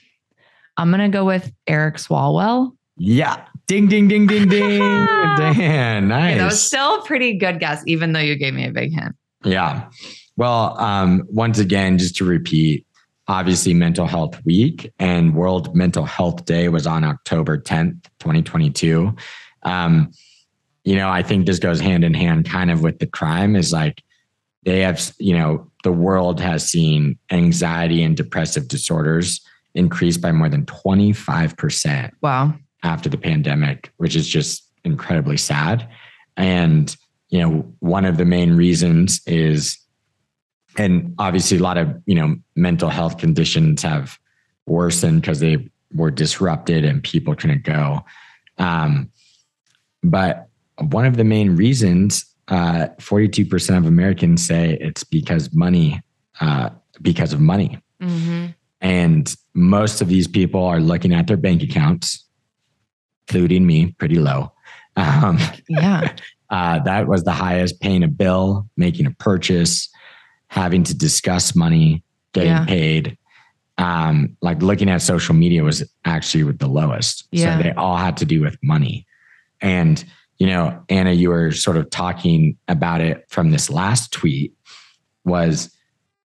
I'm 0.77 0.91
gonna 0.91 1.09
go 1.09 1.25
with 1.25 1.53
Eric 1.67 1.97
Swalwell. 1.97 2.73
Yeah. 2.97 3.45
Ding, 3.67 3.89
ding, 3.89 4.09
ding, 4.09 4.27
ding, 4.27 4.49
ding. 4.49 4.79
Dan, 5.37 6.09
nice. 6.09 6.31
Okay, 6.31 6.39
that 6.39 6.45
was 6.45 6.63
still 6.63 7.01
a 7.01 7.05
pretty 7.05 7.37
good 7.37 7.59
guess, 7.61 7.83
even 7.87 8.13
though 8.13 8.21
you 8.21 8.37
gave 8.37 8.55
me 8.55 8.67
a 8.67 8.73
big 8.73 8.93
hint. 8.93 9.15
Yeah. 9.45 9.89
Well, 10.37 10.79
um, 10.79 11.25
once 11.29 11.59
again, 11.59 11.99
just 11.99 12.17
to 12.17 12.25
repeat, 12.25 12.87
obviously 13.29 13.75
Mental 13.75 14.07
Health 14.07 14.41
Week 14.45 14.93
and 14.99 15.35
World 15.35 15.75
Mental 15.75 16.05
Health 16.05 16.45
Day 16.45 16.69
was 16.69 16.87
on 16.87 17.05
October 17.05 17.59
10th, 17.59 18.05
2022. 18.21 19.15
Um, 19.65 20.11
you 20.87 20.95
know, 20.95 21.11
I 21.11 21.23
think 21.23 21.47
this 21.47 21.59
goes 21.59 21.81
hand 21.81 22.05
in 22.05 22.15
hand 22.15 22.49
kind 22.49 22.71
of 22.71 22.81
with 22.83 23.01
the 23.01 23.09
crime 23.09 23.57
is 23.57 23.73
like 23.73 24.03
they 24.63 24.81
have, 24.81 25.13
you 25.19 25.37
know, 25.37 25.69
the 25.83 25.91
world 25.91 26.41
has 26.41 26.69
seen 26.69 27.19
anxiety 27.33 28.05
and 28.05 28.17
depressive 28.17 28.69
disorders 28.69 29.41
increase 29.75 30.17
by 30.17 30.31
more 30.31 30.49
than 30.49 30.65
25% 30.65 32.13
Wow. 32.23 32.55
after 32.85 33.09
the 33.09 33.19
pandemic, 33.19 33.93
which 33.97 34.15
is 34.15 34.29
just 34.29 34.65
incredibly 34.85 35.37
sad. 35.37 35.89
And, 36.37 36.97
you 37.31 37.41
know, 37.41 37.75
one 37.81 38.05
of 38.05 38.17
the 38.17 38.25
main 38.25 38.55
reasons 38.55 39.21
is, 39.27 39.77
and 40.79 41.15
obviously 41.19 41.59
a 41.59 41.63
lot 41.63 41.79
of, 41.79 42.01
you 42.07 42.15
know, 42.15 42.37
mental 42.55 42.91
health 42.91 43.19
conditions 43.19 43.83
have 43.83 44.21
worsened 44.67 45.23
because 45.23 45.41
they 45.41 45.69
were 45.93 46.13
disrupted 46.13 46.85
and 46.85 47.03
people 47.03 47.35
couldn't 47.35 47.65
go. 47.65 48.05
Um, 48.59 49.11
but 50.05 50.46
one 50.81 51.07
of 51.07 51.17
the 51.17 51.25
main 51.25 51.57
reasons, 51.57 52.25
uh, 52.49 52.89
42% 52.99 53.77
of 53.79 53.87
Americans 53.87 54.47
say 54.47 54.77
it's 54.81 55.05
because 55.05 55.53
money, 55.53 56.01
uh, 56.41 56.71
because 57.03 57.33
of 57.33 57.41
money. 57.41 57.81
Mm-hmm. 58.01 58.47
And 58.81 59.35
most 59.55 60.01
of 60.01 60.09
these 60.09 60.29
people 60.29 60.63
are 60.65 60.81
looking 60.81 61.13
at 61.15 61.27
their 61.27 61.37
bank 61.37 61.63
accounts, 61.63 62.25
including 63.29 63.67
me, 63.67 63.93
pretty 63.99 64.17
low. 64.17 64.53
Um, 64.97 65.39
Yeah. 65.69 66.15
uh, 66.51 66.79
that 66.81 67.09
was 67.09 67.25
the 67.25 67.33
highest 67.33 67.81
paying 67.81 68.03
a 68.03 68.09
bill, 68.09 68.69
making 68.77 69.07
a 69.07 69.11
purchase, 69.13 69.89
having 70.49 70.85
to 70.85 70.95
discuss 70.95 71.57
money, 71.57 72.03
getting 72.33 72.51
Yeah. 72.51 72.65
paid. 72.67 73.19
Um, 73.79 74.37
like 74.41 74.63
looking 74.63 74.89
at 74.89 75.03
social 75.03 75.35
media 75.35 75.63
was 75.63 75.83
actually 76.05 76.45
with 76.45 76.59
the 76.59 76.69
lowest. 76.69 77.27
Yeah. 77.31 77.57
So 77.57 77.63
they 77.63 77.73
all 77.73 77.97
had 77.97 78.17
to 78.19 78.25
do 78.25 78.41
with 78.41 78.57
money. 78.63 79.07
And, 79.61 80.05
you 80.39 80.47
know, 80.47 80.83
Anna, 80.89 81.13
you 81.13 81.31
were 81.31 81.51
sort 81.53 81.77
of 81.77 81.89
talking 81.91 82.57
about 82.69 83.01
it 83.01 83.25
from 83.29 83.51
this 83.51 83.71
last 83.71 84.13
tweet 84.13 84.53
was, 85.25 85.71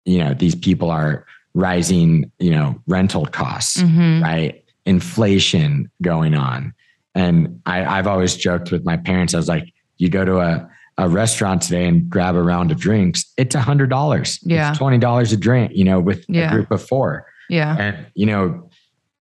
you 0.06 0.18
know, 0.20 0.34
these 0.34 0.56
people 0.56 0.90
are 0.90 1.26
rising, 1.54 2.32
you 2.40 2.52
know, 2.52 2.80
rental 2.88 3.26
costs 3.26 3.78
Mhm. 3.82 4.22
right? 4.24 4.64
Inflation 4.86 5.90
going 6.02 6.34
on. 6.36 6.74
And 7.16 7.62
I, 7.66 7.84
I've 7.86 8.08
always 8.08 8.36
joked 8.36 8.72
with 8.72 8.86
my 8.86 8.98
parents, 8.98 9.34
I 9.34 9.38
was 9.38 9.48
like, 9.48 9.74
you 9.98 10.10
go 10.10 10.24
to 10.24 10.40
a, 10.40 10.70
a 10.98 11.10
restaurant 11.10 11.62
today 11.62 11.86
and 11.88 12.10
grab 12.10 12.36
a 12.36 12.42
round 12.42 12.72
of 12.72 12.78
drinks, 12.80 13.26
it's 13.38 13.56
a 13.56 13.62
hundred 13.62 13.90
dollars. 13.90 14.40
Yeah. 14.44 14.70
It's 14.70 14.78
twenty 14.78 14.98
dollars 14.98 15.32
a 15.34 15.38
drink, 15.38 15.72
you 15.76 15.84
know, 15.84 16.00
with 16.00 16.26
Yeah. 16.30 16.50
a 16.50 16.54
group 16.54 16.72
of 16.72 16.82
four. 16.86 17.26
Yeah. 17.50 17.76
And 17.78 18.06
you 18.16 18.26
know, 18.26 18.70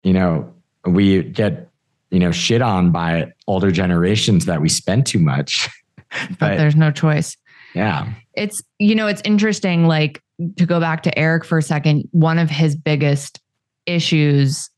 you 0.02 0.12
know, 0.12 0.52
we 0.84 1.22
get, 1.22 1.67
you 2.10 2.18
know, 2.18 2.30
shit 2.30 2.62
on 2.62 2.90
by 2.90 3.32
older 3.46 3.70
generations 3.70 4.46
that 4.46 4.60
we 4.60 4.68
spend 4.68 5.06
too 5.06 5.18
much. 5.18 5.68
But 6.10 6.38
but 6.38 6.56
there's 6.56 6.74
no 6.74 6.90
choice. 6.90 7.36
yeah. 7.74 8.10
It's, 8.32 8.62
you 8.78 8.94
know, 8.94 9.08
it's 9.08 9.20
interesting, 9.26 9.86
like 9.86 10.22
to 10.56 10.64
go 10.64 10.80
back 10.80 11.02
to 11.02 11.18
Eric 11.18 11.44
for 11.44 11.58
a 11.58 11.62
second, 11.62 12.08
one 12.12 12.38
of 12.38 12.48
his 12.48 12.74
biggest 12.74 13.40
issues 13.84 14.70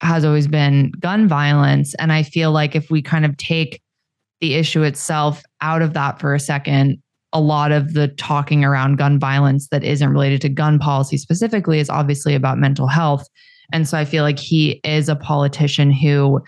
has 0.00 0.24
always 0.24 0.46
been 0.46 0.92
gun 1.00 1.26
violence. 1.26 1.92
And 1.96 2.12
I 2.12 2.22
feel 2.22 2.52
like 2.52 2.76
if 2.76 2.88
we 2.88 3.02
kind 3.02 3.24
of 3.24 3.36
take 3.36 3.82
the 4.40 4.54
issue 4.54 4.84
itself 4.84 5.42
out 5.60 5.82
of 5.82 5.94
that 5.94 6.20
for 6.20 6.34
a 6.34 6.40
second, 6.40 7.02
a 7.32 7.40
lot 7.40 7.72
of 7.72 7.94
the 7.94 8.08
talking 8.08 8.64
around 8.64 8.96
gun 8.96 9.18
violence 9.18 9.68
that 9.70 9.82
isn't 9.82 10.10
related 10.10 10.40
to 10.42 10.48
gun 10.48 10.78
policy 10.78 11.16
specifically 11.16 11.80
is 11.80 11.90
obviously 11.90 12.34
about 12.34 12.58
mental 12.58 12.86
health. 12.86 13.26
And 13.72 13.88
so 13.88 13.98
I 13.98 14.04
feel 14.04 14.22
like 14.22 14.38
he 14.38 14.80
is 14.84 15.08
a 15.08 15.16
politician 15.16 15.90
who 15.90 16.40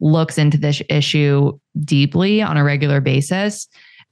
looks 0.00 0.38
into 0.38 0.58
this 0.58 0.82
issue 0.88 1.58
deeply 1.84 2.42
on 2.42 2.56
a 2.56 2.64
regular 2.64 3.00
basis. 3.00 3.68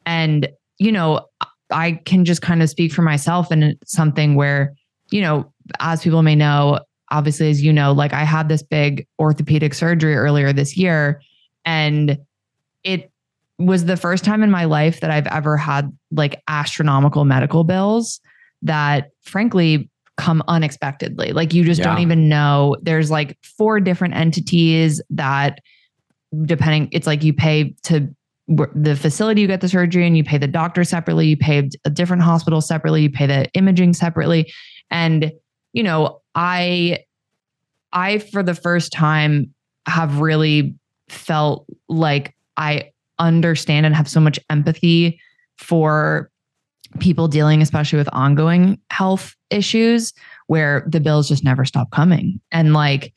And, 0.07 0.49
you 0.79 0.92
know, 0.92 1.27
I 1.70 2.01
can 2.05 2.25
just 2.25 2.42
kind 2.42 2.62
of 2.62 2.70
speak 2.70 2.92
for 2.92 3.03
myself 3.03 3.51
and 3.51 3.64
it's 3.64 3.92
something 3.92 4.35
where, 4.35 4.75
you 5.11 5.20
know, 5.20 5.53
as 5.81 6.03
people 6.03 6.23
may 6.23 6.35
know, 6.35 6.81
obviously, 7.11 7.51
as 7.51 7.62
you 7.62 7.73
know, 7.73 7.92
like 7.92 8.12
I 8.12 8.25
had 8.25 8.49
this 8.49 8.62
big 8.62 9.07
orthopedic 9.18 9.75
surgery 9.75 10.14
earlier 10.14 10.53
this 10.53 10.77
year. 10.77 11.20
And 11.64 12.18
it 12.83 13.11
was 13.59 13.85
the 13.85 13.97
first 13.97 14.25
time 14.25 14.42
in 14.42 14.51
my 14.51 14.64
life 14.64 15.01
that 15.01 15.11
I've 15.11 15.27
ever 15.29 15.57
had 15.57 15.97
like 16.11 16.42
astronomical 16.49 17.25
medical 17.25 17.64
bills 17.64 18.20
that 18.62 19.11
frankly 19.23 19.88
come 20.16 20.42
unexpectedly. 20.49 21.33
Like 21.33 21.55
you 21.55 21.64
just 21.64 21.83
don't 21.83 21.99
even 21.99 22.29
know. 22.29 22.77
There's 22.83 23.11
like 23.11 23.38
four 23.42 23.81
different 23.81 24.14
entities 24.14 25.03
that 25.11 25.61
depending 26.44 26.88
it's 26.92 27.07
like 27.07 27.23
you 27.23 27.33
pay 27.33 27.75
to 27.83 28.14
the 28.47 28.94
facility 28.94 29.40
you 29.40 29.47
get 29.47 29.61
the 29.62 29.68
surgery 29.68 30.07
and 30.07 30.16
you 30.16 30.25
pay 30.25 30.37
the 30.37 30.47
doctor 30.47 30.85
separately, 30.85 31.27
you 31.27 31.37
pay 31.37 31.70
a 31.85 31.90
different 31.90 32.23
hospital 32.23 32.61
separately, 32.61 33.03
you 33.03 33.11
pay 33.11 33.27
the 33.27 33.51
imaging 33.55 33.94
separately. 33.94 34.53
And 34.90 35.33
you 35.73 35.83
know, 35.83 36.20
I 36.35 37.05
I 37.92 38.18
for 38.18 38.42
the 38.42 38.55
first 38.55 38.92
time 38.92 39.55
have 39.87 40.20
really 40.20 40.75
felt 41.09 41.66
like 41.88 42.35
I 42.57 42.90
understand 43.18 43.87
and 43.87 43.94
have 43.94 44.09
so 44.09 44.20
much 44.20 44.38
empathy 44.51 45.20
for 45.59 46.31
people 47.01 47.29
dealing 47.29 47.61
especially 47.61 47.97
with 47.97 48.09
ongoing 48.12 48.79
health 48.90 49.35
issues 49.51 50.12
where 50.47 50.87
the 50.88 51.01
bills 51.01 51.29
just 51.29 51.44
never 51.44 51.64
stop 51.64 51.90
coming 51.90 52.40
and 52.53 52.73
like 52.73 53.12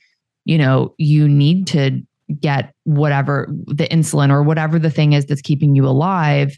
you 0.46 0.58
know 0.58 0.94
you 0.98 1.28
need 1.28 1.68
to 1.68 2.02
get 2.40 2.74
whatever 2.84 3.48
the 3.68 3.88
insulin 3.88 4.30
or 4.30 4.44
whatever 4.44 4.78
the 4.80 4.90
thing 4.92 5.14
is 5.14 5.26
that's 5.26 5.42
keeping 5.42 5.76
you 5.76 5.86
alive. 5.88 6.58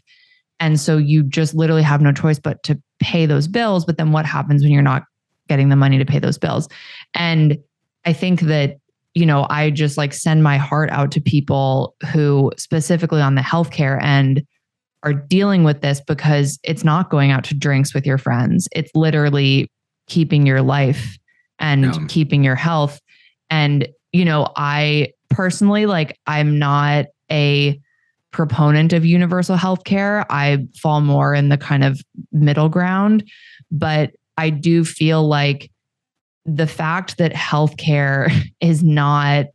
And 0.58 0.78
so 0.80 0.96
you 0.98 1.22
just 1.22 1.54
literally 1.54 1.82
have 1.82 2.02
no 2.02 2.12
choice 2.12 2.38
but 2.38 2.62
to 2.64 2.80
pay 3.00 3.24
those 3.26 3.48
bills. 3.48 3.84
But 3.84 3.96
then 3.96 4.12
what 4.12 4.26
happens 4.26 4.62
when 4.62 4.72
you're 4.72 4.82
not 4.82 5.04
getting 5.48 5.68
the 5.68 5.76
money 5.76 5.98
to 5.98 6.04
pay 6.04 6.18
those 6.18 6.38
bills? 6.38 6.68
And 7.14 7.58
i 8.06 8.14
think 8.14 8.40
that 8.40 8.78
you 9.12 9.26
know 9.26 9.46
i 9.50 9.68
just 9.68 9.98
like 9.98 10.14
send 10.14 10.42
my 10.42 10.56
heart 10.56 10.88
out 10.90 11.10
to 11.12 11.20
people 11.20 11.94
who 12.14 12.50
specifically 12.56 13.20
on 13.20 13.34
the 13.34 13.42
healthcare 13.42 14.02
end 14.02 14.42
are 15.02 15.12
dealing 15.12 15.64
with 15.64 15.82
this 15.82 16.00
because 16.00 16.58
it's 16.62 16.82
not 16.84 17.10
going 17.10 17.30
out 17.30 17.44
to 17.44 17.54
drinks 17.54 17.92
with 17.94 18.06
your 18.06 18.18
friends. 18.18 18.68
It's 18.72 18.90
literally 18.94 19.70
keeping 20.08 20.46
your 20.46 20.62
life 20.62 21.18
and 21.58 21.84
Yeah. 21.84 21.98
keeping 22.08 22.42
your 22.44 22.54
health. 22.54 23.00
And 23.50 23.86
you 24.12 24.24
know 24.24 24.48
i 24.56 25.08
personally 25.30 25.86
like 25.86 26.18
i'm 26.26 26.58
not 26.58 27.06
a 27.30 27.80
proponent 28.32 28.92
of 28.92 29.04
universal 29.04 29.56
health 29.56 29.84
care 29.84 30.24
i 30.30 30.58
fall 30.76 31.00
more 31.00 31.34
in 31.34 31.48
the 31.48 31.58
kind 31.58 31.82
of 31.82 32.00
middle 32.32 32.68
ground 32.68 33.28
but 33.70 34.10
i 34.36 34.50
do 34.50 34.84
feel 34.84 35.26
like 35.26 35.70
the 36.44 36.66
fact 36.66 37.18
that 37.18 37.32
healthcare 37.32 38.30
is 38.60 38.82
not 38.82 39.46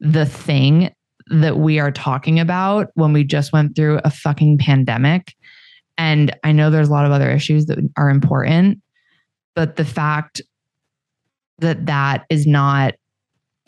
the 0.00 0.26
thing 0.26 0.92
that 1.30 1.58
we 1.58 1.78
are 1.78 1.90
talking 1.90 2.40
about 2.40 2.88
when 2.94 3.12
we 3.12 3.24
just 3.24 3.52
went 3.52 3.76
through 3.76 4.00
a 4.04 4.10
fucking 4.10 4.58
pandemic. 4.58 5.34
And 5.96 6.34
I 6.44 6.52
know 6.52 6.70
there's 6.70 6.88
a 6.88 6.92
lot 6.92 7.04
of 7.04 7.12
other 7.12 7.30
issues 7.30 7.66
that 7.66 7.78
are 7.96 8.08
important, 8.08 8.80
but 9.54 9.76
the 9.76 9.84
fact 9.84 10.40
that 11.58 11.86
that 11.86 12.24
is 12.30 12.46
not, 12.46 12.94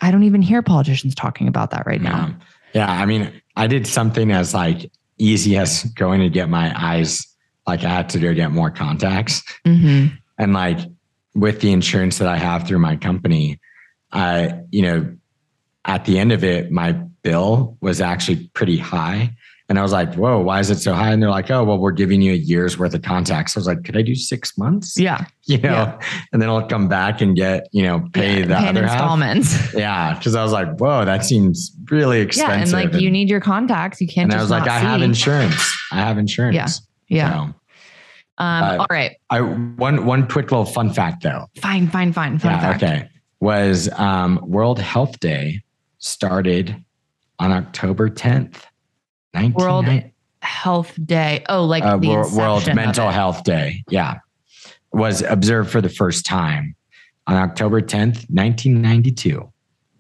I 0.01 0.11
don't 0.11 0.23
even 0.23 0.43
hear 0.43 0.63
politicians 0.63 1.15
talking 1.15 1.49
about 1.49 1.71
that 1.71 1.87
right 1.87 2.01
now. 2.01 2.35
Yeah. 2.73 2.87
yeah. 2.87 3.03
I 3.03 3.07
mean, 3.07 3.33
I 3.57 3.67
did 3.67 3.87
something 3.87 4.33
as 4.33 4.55
like 4.55 4.91
easy 5.19 5.57
as 5.57 5.85
going 5.95 6.21
to 6.21 6.31
get 6.31 6.49
my 6.49 6.73
eyes, 6.77 7.27
like 7.67 7.85
I 7.85 7.89
had 7.89 8.09
to 8.11 8.19
go 8.19 8.35
get 8.35 8.51
more 8.51 8.71
contacts. 8.71 9.43
Mhm. 9.67 10.17
And 10.39 10.55
like 10.55 10.79
with 11.35 11.61
the 11.61 11.73
insurance 11.73 12.19
that 12.19 12.29
I 12.29 12.39
have 12.39 12.67
through 12.67 12.79
my 12.79 12.97
company, 12.97 13.61
I, 14.13 14.61
you 14.71 14.83
know, 14.83 15.17
at 15.85 16.05
the 16.05 16.19
end 16.19 16.33
of 16.33 16.43
it, 16.45 16.71
my 16.71 16.93
bill 17.23 17.77
was 17.81 18.01
actually 18.01 18.49
pretty 18.55 18.79
high. 18.79 19.37
And 19.71 19.79
I 19.79 19.83
was 19.83 19.93
like, 19.93 20.13
whoa, 20.17 20.41
why 20.41 20.59
is 20.59 20.69
it 20.69 20.81
so 20.81 20.93
high? 20.93 21.13
And 21.13 21.23
they're 21.23 21.31
like, 21.31 21.49
oh, 21.51 21.63
well, 21.63 21.79
we're 21.79 21.93
giving 21.93 22.21
you 22.21 22.33
a 22.33 22.37
year's 22.37 22.77
worth 22.77 22.93
of 22.93 23.03
contacts. 23.03 23.57
I 23.57 23.61
was 23.61 23.69
like, 23.69 23.85
could 23.85 23.97
I 23.97 24.03
do 24.03 24.15
six 24.17 24.59
months? 24.59 24.99
Yeah. 24.99 25.25
You 25.47 25.59
know, 25.59 25.71
Yeah. 25.73 26.01
and 26.33 26.41
then 26.43 26.49
I'll 26.49 26.65
come 26.67 26.87
back 26.87 27.21
and 27.21 27.35
get, 27.35 27.67
you 27.73 27.83
know, 27.83 28.07
pay 28.13 28.41
Yeah, 28.41 28.47
the 28.47 28.57
other 28.57 28.83
half. 28.87 28.93
installments. 28.93 29.75
Yeah. 29.75 30.21
Cause 30.23 30.35
I 30.37 30.43
was 30.45 30.53
like, 30.53 30.77
whoa, 30.79 31.05
that 31.05 31.25
seems 31.25 31.75
really 31.91 32.21
expensive. 32.21 32.73
Yeah. 32.73 32.79
And 32.81 32.93
like 32.93 33.01
you 33.03 33.11
need 33.11 33.29
your 33.31 33.41
contacts. 33.41 34.01
You 34.01 34.07
can't 34.07 34.25
and 34.25 34.33
just 34.33 34.39
I 34.41 34.43
was 34.43 34.51
like, 34.51 34.69
I 34.71 34.79
have 34.79 35.03
insurance. 35.03 35.77
I 35.91 35.97
have 35.97 36.19
insurance. 36.19 36.55
Yeah. 36.55 36.67
Yeah. 37.09 37.33
So, 37.33 37.41
Um, 37.43 37.55
uh, 38.39 38.77
all 38.81 38.87
right. 38.91 39.17
I 39.31 39.41
one 39.41 40.05
one 40.07 40.29
quick 40.29 40.51
little 40.53 40.65
fun 40.67 40.93
fact 40.93 41.23
though. 41.25 41.47
Fine, 41.61 41.89
fine, 41.89 42.13
fine. 42.13 42.39
Fun 42.39 42.53
yeah, 42.53 42.61
fact. 42.61 42.83
okay. 42.83 43.09
Was 43.41 43.89
um, 43.99 44.39
World 44.45 44.79
Health 44.79 45.19
Day 45.21 45.63
started 45.99 46.77
on 47.41 47.51
October 47.53 48.09
10th, 48.09 48.63
19, 49.35 49.53
World 49.53 49.87
Health 50.43 50.99
Day. 51.05 51.45
Oh, 51.49 51.65
like 51.65 51.85
uh, 51.85 51.97
the 51.99 52.09
Wor- 52.09 52.35
World 52.37 52.67
Mental. 52.75 53.11
Health 53.11 53.45
Day. 53.45 53.85
Yeah. 53.89 54.19
Was 54.93 55.23
observed 55.23 55.71
for 55.71 55.81
the 55.81 55.89
first 55.89 56.25
time 56.27 56.75
on 57.27 57.37
October 57.37 57.81
10th, 57.81 58.27
1992. 58.31 59.49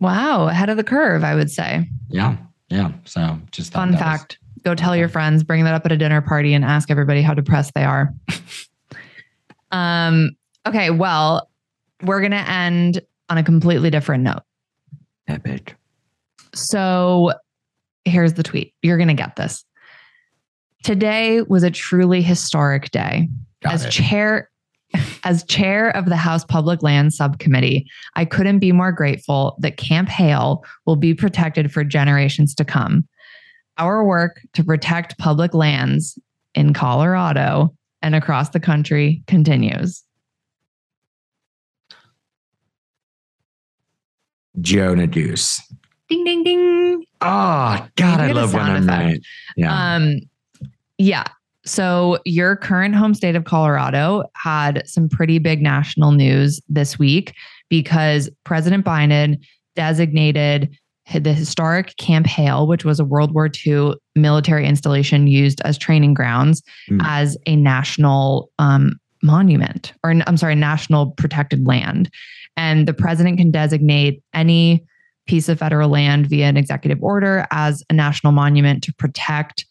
Wow, 0.01 0.49
ahead 0.49 0.69
of 0.71 0.77
the 0.77 0.85
curve, 0.85 1.23
I 1.23 1.35
would 1.35 1.51
say. 1.51 1.87
Yeah. 2.09 2.37
Yeah. 2.71 2.93
So 3.05 3.39
just 3.53 3.73
Fun 3.73 3.91
that 3.93 3.97
was- 3.97 4.03
fact. 4.03 4.39
Go 4.63 4.75
tell 4.75 4.95
your 4.95 5.09
friends, 5.09 5.43
bring 5.43 5.65
that 5.65 5.73
up 5.73 5.87
at 5.87 5.93
a 5.93 5.97
dinner 5.97 6.21
party 6.21 6.53
and 6.53 6.67
ask 6.67 6.91
everybody 6.91 7.23
how 7.23 7.33
depressed 7.33 7.73
they 7.75 7.85
are. 7.85 8.13
um, 9.71 10.33
okay, 10.67 10.91
well, 10.91 11.49
we're 12.03 12.21
gonna 12.21 12.45
end 12.47 13.01
on 13.29 13.39
a 13.39 13.43
completely 13.43 13.89
different 13.91 14.25
note. 14.25 14.43
epic. 15.29 15.77
So 16.55 17.33
here's 18.05 18.35
the 18.35 18.43
tweet. 18.43 18.75
You're 18.83 18.99
gonna 18.99 19.15
get 19.15 19.37
this. 19.37 19.65
Today 20.83 21.43
was 21.43 21.63
a 21.63 21.71
truly 21.71 22.23
historic 22.23 22.91
day. 22.91 23.29
Got 23.63 23.75
as 23.75 23.85
it. 23.85 23.91
chair 23.91 24.51
as 25.25 25.45
chair 25.45 25.91
of 25.91 26.07
the 26.07 26.17
House 26.17 26.45
Public 26.45 26.83
Lands 26.83 27.17
Subcommittee, 27.17 27.87
I 28.17 28.25
couldn't 28.25 28.59
be 28.59 28.73
more 28.73 28.93
grateful 28.93 29.57
that 29.61 29.77
Camp 29.77 30.09
Hale 30.09 30.65
will 30.87 30.97
be 30.97 31.15
protected 31.15 31.73
for 31.73 31.85
generations 31.85 32.55
to 32.57 32.65
come. 32.65 33.07
Our 33.79 34.05
work 34.05 34.41
to 34.55 34.65
protect 34.65 35.19
public 35.19 35.55
lands 35.55 36.19
in 36.55 36.75
Colorado 36.75 37.75
and 38.03 38.15
across 38.15 38.51
the 38.51 38.61
country 38.61 39.23
continues. 39.27 40.03
Joe 44.61 44.95
Neguse. 44.95 45.61
Ding 46.11 46.25
ding 46.25 46.43
ding. 46.45 47.05
Oh 47.23 47.87
God, 47.97 48.21
I 48.21 48.27
Maybe 48.27 48.35
love 48.35 48.53
when 48.53 48.63
I'm 48.63 48.87
right. 48.87 49.21
Yeah. 49.57 49.95
Um, 49.95 50.17
yeah. 50.99 51.25
So 51.65 52.19
your 52.25 52.57
current 52.57 52.95
home 52.95 53.15
state 53.15 53.37
of 53.37 53.45
Colorado 53.45 54.25
had 54.35 54.83
some 54.87 55.09
pretty 55.09 55.39
big 55.39 55.63
national 55.63 56.13
news 56.13 56.61
this 56.69 56.99
week 56.99 57.35
because 57.69 58.29
President 58.45 58.85
Biden 58.85 59.39
designated 59.77 60.77
the 61.13 61.33
historic 61.33 61.97
Camp 61.97 62.27
Hale, 62.27 62.67
which 62.67 62.85
was 62.85 62.99
a 63.01 63.05
World 63.05 63.35
War 63.35 63.51
II 63.67 63.95
military 64.15 64.67
installation 64.67 65.27
used 65.27 65.61
as 65.63 65.77
training 65.79 66.15
grounds, 66.15 66.63
Hmm. 66.89 67.01
as 67.03 67.37
a 67.47 67.57
national 67.57 68.51
um, 68.59 68.99
monument, 69.23 69.93
or 70.03 70.11
I'm 70.27 70.37
sorry, 70.37 70.55
national 70.55 71.11
protected 71.13 71.67
land. 71.67 72.11
And 72.57 72.87
the 72.89 72.95
president 72.95 73.39
can 73.39 73.51
designate 73.51 74.23
any 74.35 74.85
piece 75.27 75.49
of 75.49 75.59
federal 75.59 75.89
land 75.89 76.27
via 76.27 76.47
an 76.47 76.57
executive 76.57 77.03
order 77.03 77.47
as 77.51 77.83
a 77.91 77.93
national 77.93 78.33
monument 78.33 78.83
to 78.85 78.95
protect 78.95 79.65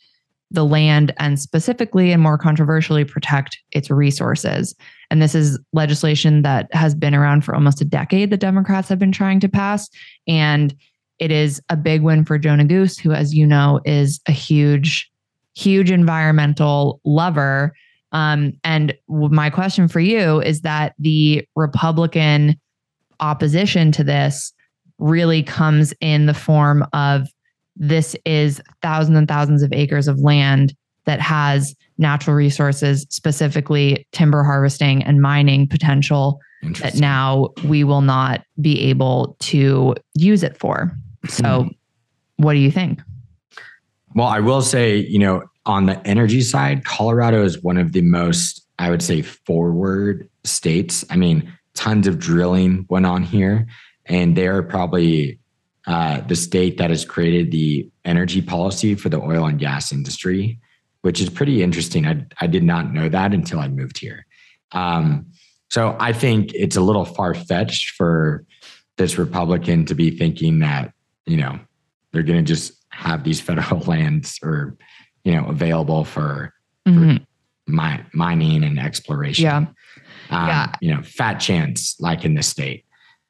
the 0.51 0.65
land 0.65 1.13
and 1.19 1.39
specifically 1.39 2.11
and 2.11 2.23
more 2.23 2.37
controversially 2.37 3.05
protect 3.05 3.59
its 3.71 3.89
resources. 3.91 4.75
And 5.11 5.21
this 5.21 5.35
is 5.35 5.59
legislation 5.73 6.41
that 6.41 6.73
has 6.73 6.95
been 6.95 7.13
around 7.13 7.45
for 7.45 7.53
almost 7.53 7.81
a 7.81 7.85
decade 7.85 8.31
that 8.31 8.39
Democrats 8.39 8.89
have 8.89 8.99
been 8.99 9.11
trying 9.11 9.39
to 9.41 9.49
pass. 9.49 9.89
And 10.27 10.75
it 11.19 11.31
is 11.31 11.61
a 11.69 11.77
big 11.77 12.01
win 12.01 12.25
for 12.25 12.37
Joe 12.39 12.51
Neguse, 12.51 12.99
who, 12.99 13.11
as 13.11 13.33
you 13.33 13.45
know, 13.45 13.81
is 13.85 14.19
a 14.27 14.31
huge, 14.31 15.11
huge 15.55 15.91
environmental 15.91 16.99
lover. 17.03 17.73
Um, 18.11 18.53
and 18.63 18.95
my 19.07 19.49
question 19.49 19.87
for 19.87 19.99
you 19.99 20.41
is 20.41 20.61
that 20.61 20.95
the 20.97 21.45
Republican 21.55 22.59
opposition 23.19 23.91
to 23.91 24.03
this 24.03 24.53
really 24.99 25.43
comes 25.43 25.93
in 26.01 26.25
the 26.25 26.33
form 26.33 26.85
of 26.93 27.27
this 27.75 28.15
is 28.25 28.61
thousands 28.81 29.17
and 29.17 29.27
thousands 29.27 29.63
of 29.63 29.71
acres 29.73 30.07
of 30.07 30.19
land 30.19 30.75
that 31.05 31.21
has 31.21 31.75
natural 31.97 32.35
resources, 32.35 33.05
specifically 33.09 34.07
timber 34.11 34.43
harvesting 34.43 35.01
and 35.03 35.21
mining 35.21 35.67
potential 35.67 36.39
that 36.81 36.95
now 36.95 37.49
we 37.63 37.83
will 37.83 38.01
not 38.01 38.43
be 38.59 38.81
able 38.81 39.37
to 39.39 39.95
use 40.13 40.43
it 40.43 40.57
for. 40.57 40.91
So, 41.27 41.63
hmm. 41.63 41.67
what 42.37 42.53
do 42.53 42.59
you 42.59 42.71
think? 42.71 42.99
Well, 44.13 44.27
I 44.27 44.39
will 44.39 44.61
say, 44.61 44.97
you 44.97 45.19
know, 45.19 45.43
on 45.65 45.85
the 45.85 46.05
energy 46.05 46.41
side, 46.41 46.83
Colorado 46.83 47.43
is 47.43 47.61
one 47.63 47.77
of 47.77 47.93
the 47.93 48.01
most, 48.01 48.65
I 48.79 48.89
would 48.89 49.01
say, 49.01 49.21
forward 49.21 50.27
states. 50.43 51.05
I 51.09 51.15
mean, 51.15 51.51
tons 51.75 52.07
of 52.07 52.19
drilling 52.19 52.85
went 52.89 53.05
on 53.05 53.23
here, 53.23 53.67
and 54.09 54.35
they 54.35 54.47
are 54.47 54.63
probably 54.63 55.39
uh, 55.87 56.21
the 56.21 56.35
state 56.35 56.77
that 56.77 56.89
has 56.89 57.05
created 57.05 57.51
the 57.51 57.87
energy 58.05 58.41
policy 58.41 58.95
for 58.95 59.09
the 59.09 59.21
oil 59.21 59.45
and 59.45 59.59
gas 59.59 59.91
industry, 59.91 60.59
which 61.01 61.21
is 61.21 61.29
pretty 61.29 61.63
interesting. 61.63 62.05
I, 62.05 62.25
I 62.41 62.47
did 62.47 62.63
not 62.63 62.91
know 62.93 63.07
that 63.09 63.33
until 63.33 63.59
I 63.59 63.67
moved 63.69 63.97
here. 63.99 64.25
Um, 64.71 65.27
so 65.69 65.95
I 65.99 66.13
think 66.13 66.53
it's 66.53 66.75
a 66.75 66.81
little 66.81 67.05
far 67.05 67.33
fetched 67.33 67.91
for 67.91 68.45
this 68.97 69.17
Republican 69.17 69.85
to 69.85 69.95
be 69.95 70.11
thinking 70.11 70.59
that, 70.59 70.91
you 71.25 71.37
know, 71.37 71.59
they're 72.11 72.23
going 72.23 72.43
to 72.43 72.47
just 72.53 72.73
have 72.89 73.23
these 73.23 73.39
federal 73.47 73.79
lands 73.81 74.39
or, 74.43 74.75
you 75.23 75.31
know, 75.33 75.45
available 75.47 76.03
for 76.03 76.53
Mhm. 76.87 77.23
mi- 77.67 78.03
mining 78.13 78.63
and 78.63 78.79
exploration. 78.79 79.43
Yeah. 79.45 79.57
Um, 80.29 80.47
Yeah. 80.47 80.75
You 80.81 80.95
know, 80.95 81.01
fat 81.03 81.35
chance 81.35 81.95
like 81.99 82.25
in 82.25 82.33
the 82.33 82.43
state. 82.43 82.83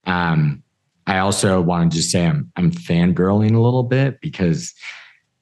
Um, 0.06 0.64
I 1.10 1.20
also 1.20 1.60
want 1.60 1.92
to 1.92 1.98
just 1.98 2.12
say 2.12 2.26
I'm 2.26 2.52
I'm 2.56 2.72
fangirling 2.72 3.56
a 3.56 3.60
little 3.60 3.84
bit 3.84 4.22
because 4.22 4.74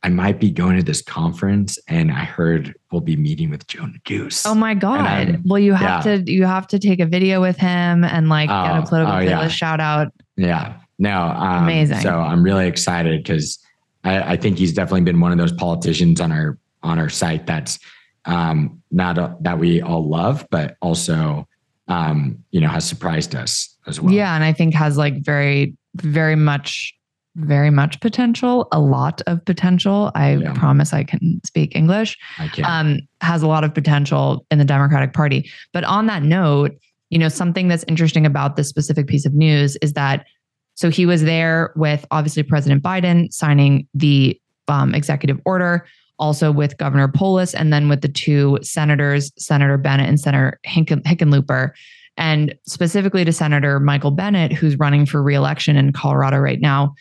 I 0.02 0.10
might 0.10 0.40
be 0.40 0.50
going 0.50 0.78
to 0.78 0.84
this 0.84 1.02
conference 1.02 1.78
and 1.90 2.10
I 2.10 2.24
heard 2.24 2.74
we'll 2.92 3.02
be 3.02 3.18
meeting 3.18 3.50
with 3.50 3.68
Joe 3.68 3.82
Neguse. 3.82 4.46
Oh 4.46 4.56
my 4.56 4.74
god! 4.74 5.42
Well, 5.44 5.60
you 5.60 5.74
have 5.74 6.06
yeah. 6.06 6.16
to 6.16 6.32
you 6.32 6.46
have 6.46 6.68
to 6.68 6.80
take 6.80 7.02
a 7.02 7.06
video 7.06 7.42
with 7.42 7.58
him 7.58 8.06
and 8.06 8.30
like 8.30 8.48
get 8.48 8.56
a 8.56 8.78
Oh, 8.78 8.82
political 8.84 9.16
oh, 9.16 9.20
yeah. 9.20 9.48
shout 9.50 9.82
out. 9.82 10.14
Yeah. 10.38 10.80
No. 11.00 11.22
Um, 11.22 11.64
Amazing. 11.64 12.00
So 12.00 12.18
I'm 12.18 12.44
really 12.44 12.68
excited 12.68 13.22
because 13.22 13.60
I, 14.06 14.34
I 14.34 14.38
think 14.38 14.58
he's 14.58 14.72
definitely 14.72 15.02
been 15.02 15.20
one 15.20 15.34
of 15.34 15.38
those 15.38 15.52
politicians 15.52 16.22
on 16.22 16.32
our 16.32 16.58
on 16.82 16.98
our 16.98 17.10
site 17.10 17.46
that's 17.46 17.78
um, 18.24 18.82
not 18.92 19.18
a, 19.18 19.36
that 19.42 19.60
we 19.60 19.82
all 19.82 20.08
love, 20.08 20.48
but 20.50 20.78
also 20.82 21.46
um, 21.90 22.42
you 22.52 22.62
know 22.62 22.70
has 22.70 22.86
surprised 22.86 23.36
us 23.36 23.77
as 23.88 24.00
well. 24.02 24.14
Yeah, 24.14 24.36
and 24.36 24.44
I 24.44 24.54
think 24.54 24.74
has 24.76 24.98
like 24.98 25.24
very 25.24 25.76
very 25.96 26.36
much 26.36 26.94
very 27.36 27.70
much 27.70 28.00
potential, 28.02 28.68
a 28.72 28.80
lot 28.80 29.22
of 29.28 29.46
potential. 29.46 30.12
I 30.16 30.38
Yeah. 30.38 30.54
promise 30.54 30.92
I 30.92 31.04
can 31.04 31.40
speak 31.46 31.76
English. 31.76 32.18
I 32.40 32.48
can. 32.48 32.66
um, 32.66 33.00
has 33.22 33.44
a 33.44 33.48
lot 33.48 33.64
of 33.64 33.76
potential 33.76 34.44
in 34.50 34.58
the 34.58 34.66
Democratic 34.66 35.14
Party. 35.14 35.48
But 35.72 35.84
on 35.84 36.08
that 36.08 36.24
note, 36.24 36.72
you 37.12 37.20
know, 37.20 37.30
something 37.30 37.68
that's 37.68 37.86
interesting 37.88 38.26
about 38.26 38.56
this 38.56 38.68
specific 38.70 39.06
piece 39.06 39.24
of 39.26 39.36
news 39.36 39.76
is 39.84 39.94
that 39.94 40.26
so 40.74 40.90
he 40.90 41.06
was 41.06 41.24
there 41.24 41.74
with 41.76 42.06
obviously 42.10 42.42
President 42.44 42.82
Biden 42.84 43.32
signing 43.32 43.88
the 43.94 44.40
um, 44.68 44.94
executive 44.96 45.40
order, 45.46 45.86
also 46.20 46.52
with 46.52 46.78
Governor 46.78 47.08
Polis, 47.08 47.54
and 47.54 47.72
then 47.72 47.88
with 47.88 48.02
the 48.02 48.10
two 48.10 48.58
senators, 48.64 49.32
Senator 49.38 49.78
Bennet 49.78 50.10
and 50.10 50.20
Senator 50.20 50.60
Hinken, 50.68 51.04
Hickenlooper. 51.04 51.70
And 52.18 52.56
specifically 52.66 53.24
to 53.26 53.32
Senator 53.32 53.80
Michael 53.80 54.12
Bennet, 54.12 54.52
who's 54.52 54.80
running 54.80 55.06
for 55.06 55.22
reelection 55.22 55.78
in 55.78 55.94
Colorado 55.94 56.38
right 56.38 56.60
now, 56.60 56.96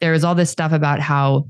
there 0.00 0.12
is 0.12 0.24
all 0.24 0.34
this 0.34 0.50
stuff 0.50 0.72
about 0.72 1.00
how 1.00 1.48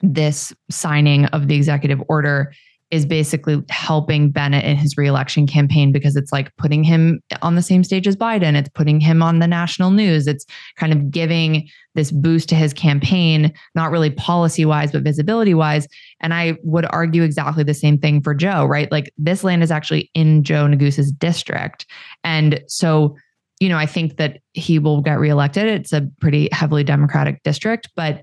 this 0.00 0.52
signing 0.70 1.26
of 1.26 1.46
the 1.48 1.54
executive 1.54 2.02
order 2.08 2.52
is 2.92 3.06
basically 3.06 3.60
helping 3.70 4.30
Bennet 4.30 4.66
in 4.66 4.76
his 4.76 4.98
reelection 4.98 5.46
campaign 5.46 5.92
because 5.92 6.14
it's 6.14 6.30
like 6.30 6.54
putting 6.58 6.84
him 6.84 7.22
on 7.40 7.54
the 7.54 7.62
same 7.62 7.82
stage 7.82 8.06
as 8.06 8.14
Biden. 8.14 8.54
It's 8.54 8.68
putting 8.68 9.00
him 9.00 9.22
on 9.22 9.38
the 9.38 9.46
national 9.46 9.90
news. 9.92 10.26
It's 10.26 10.44
kind 10.76 10.92
of 10.92 11.10
giving 11.10 11.66
this 11.94 12.10
boost 12.10 12.50
to 12.50 12.54
his 12.54 12.74
campaign, 12.74 13.50
not 13.74 13.90
really 13.90 14.10
policy 14.10 14.66
wise, 14.66 14.92
but 14.92 15.04
visibility 15.04 15.54
wise. 15.54 15.88
And 16.20 16.34
I 16.34 16.58
would 16.64 16.84
argue 16.90 17.22
exactly 17.22 17.64
the 17.64 17.72
same 17.72 17.96
thing 17.96 18.20
for 18.20 18.34
Joe, 18.34 18.66
right? 18.66 18.92
Like 18.92 19.10
this 19.16 19.42
land 19.42 19.62
is 19.62 19.70
actually 19.70 20.10
in 20.12 20.44
Joe 20.44 20.66
Neguse's 20.66 21.10
district. 21.10 21.86
And 22.24 22.62
so, 22.68 23.16
you 23.58 23.70
know, 23.70 23.78
I 23.78 23.86
think 23.86 24.18
that 24.18 24.40
he 24.52 24.78
will 24.78 25.00
get 25.00 25.18
reelected. 25.18 25.64
It's 25.64 25.94
a 25.94 26.06
pretty 26.20 26.50
heavily 26.52 26.84
Democratic 26.84 27.42
district, 27.42 27.88
but 27.96 28.22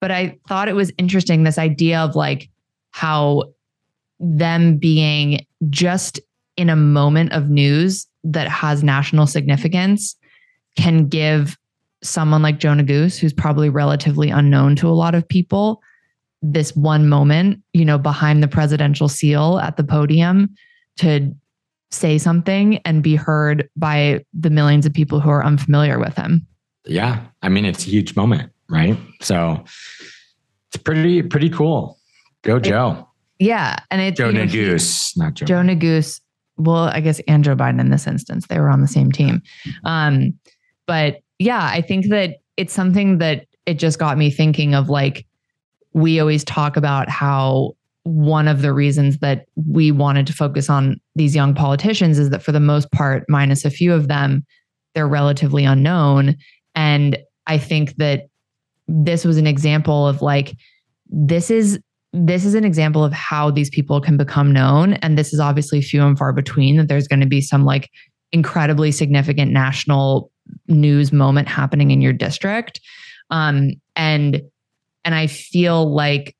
but 0.00 0.12
I 0.12 0.38
thought 0.46 0.68
it 0.68 0.76
was 0.76 0.92
interesting 0.98 1.42
this 1.42 1.58
idea 1.58 1.98
of 1.98 2.14
like 2.14 2.48
how 2.90 3.54
them 4.20 4.76
being 4.76 5.44
just 5.70 6.20
in 6.56 6.70
a 6.70 6.76
moment 6.76 7.32
of 7.32 7.50
news 7.50 8.06
that 8.22 8.48
has 8.48 8.82
national 8.82 9.26
significance 9.26 10.16
can 10.76 11.08
give 11.08 11.56
someone 12.02 12.42
like 12.42 12.58
Joe 12.58 12.72
Neguse, 12.72 13.18
who's 13.18 13.32
probably 13.32 13.68
relatively 13.70 14.30
unknown 14.30 14.76
to 14.76 14.88
a 14.88 14.90
lot 14.90 15.14
of 15.14 15.26
people, 15.26 15.82
this 16.42 16.76
one 16.76 17.08
moment, 17.08 17.62
you 17.72 17.84
know, 17.84 17.98
behind 17.98 18.42
the 18.42 18.48
presidential 18.48 19.08
seal 19.08 19.58
at 19.58 19.76
the 19.76 19.84
podium 19.84 20.54
to 20.98 21.34
say 21.90 22.18
something 22.18 22.78
and 22.84 23.02
be 23.02 23.16
heard 23.16 23.68
by 23.76 24.24
the 24.34 24.50
millions 24.50 24.84
of 24.84 24.92
people 24.92 25.20
who 25.20 25.30
are 25.30 25.44
unfamiliar 25.44 25.98
with 25.98 26.16
him. 26.16 26.46
Yeah. 26.84 27.20
I 27.42 27.48
mean, 27.48 27.64
it's 27.64 27.86
a 27.86 27.90
huge 27.90 28.14
moment, 28.14 28.52
right? 28.68 28.98
So 29.22 29.64
it's 30.68 30.82
pretty, 30.82 31.22
pretty 31.22 31.48
cool. 31.48 31.98
Go, 32.42 32.58
Joe. 32.58 33.08
Yeah. 33.38 33.76
And 33.90 34.00
it's 34.00 34.18
Joe 34.18 34.28
you 34.28 34.32
know, 34.32 34.44
he- 34.44 34.78
not 35.16 35.34
Joe. 35.34 35.46
Joe 35.46 35.56
Neguse, 35.56 36.20
well, 36.56 36.84
I 36.84 37.00
guess 37.00 37.20
and 37.26 37.42
Joe 37.42 37.56
Biden 37.56 37.80
in 37.80 37.90
this 37.90 38.06
instance, 38.06 38.46
they 38.46 38.60
were 38.60 38.70
on 38.70 38.80
the 38.80 38.88
same 38.88 39.10
team. 39.10 39.42
Um, 39.84 40.34
but 40.86 41.20
yeah, 41.38 41.64
I 41.64 41.80
think 41.80 42.08
that 42.10 42.36
it's 42.56 42.72
something 42.72 43.18
that 43.18 43.46
it 43.66 43.78
just 43.78 43.98
got 43.98 44.18
me 44.18 44.30
thinking 44.30 44.74
of 44.74 44.88
like, 44.88 45.26
we 45.92 46.20
always 46.20 46.44
talk 46.44 46.76
about 46.76 47.08
how 47.08 47.72
one 48.04 48.48
of 48.48 48.60
the 48.62 48.72
reasons 48.72 49.18
that 49.18 49.46
we 49.66 49.90
wanted 49.90 50.26
to 50.26 50.32
focus 50.32 50.68
on 50.68 51.00
these 51.16 51.34
young 51.34 51.54
politicians 51.54 52.18
is 52.18 52.30
that 52.30 52.42
for 52.42 52.52
the 52.52 52.60
most 52.60 52.90
part, 52.92 53.24
minus 53.28 53.64
a 53.64 53.70
few 53.70 53.92
of 53.92 54.08
them, 54.08 54.44
they're 54.94 55.08
relatively 55.08 55.64
unknown. 55.64 56.36
And 56.74 57.18
I 57.46 57.58
think 57.58 57.96
that 57.96 58.28
this 58.86 59.24
was 59.24 59.38
an 59.38 59.46
example 59.46 60.06
of 60.06 60.20
like, 60.20 60.54
this 61.08 61.50
is 61.50 61.80
this 62.14 62.44
is 62.44 62.54
an 62.54 62.64
example 62.64 63.04
of 63.04 63.12
how 63.12 63.50
these 63.50 63.68
people 63.68 64.00
can 64.00 64.16
become 64.16 64.52
known. 64.52 64.94
And 64.94 65.18
this 65.18 65.34
is 65.34 65.40
obviously 65.40 65.82
few 65.82 66.02
and 66.02 66.16
far 66.16 66.32
between 66.32 66.76
that 66.76 66.86
there's 66.86 67.08
going 67.08 67.20
to 67.20 67.26
be 67.26 67.40
some 67.40 67.64
like 67.64 67.90
incredibly 68.30 68.92
significant 68.92 69.50
national 69.50 70.30
news 70.68 71.12
moment 71.12 71.48
happening 71.48 71.90
in 71.90 72.00
your 72.00 72.12
district. 72.12 72.80
Um, 73.30 73.72
and 73.96 74.42
and 75.04 75.14
I 75.14 75.26
feel 75.26 75.92
like 75.92 76.36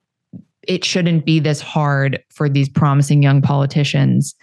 it 0.62 0.84
shouldn't 0.84 1.26
be 1.26 1.40
this 1.40 1.60
hard 1.60 2.22
for 2.32 2.48
these 2.48 2.68
promising 2.68 3.22
young 3.22 3.42
politicians 3.42 4.34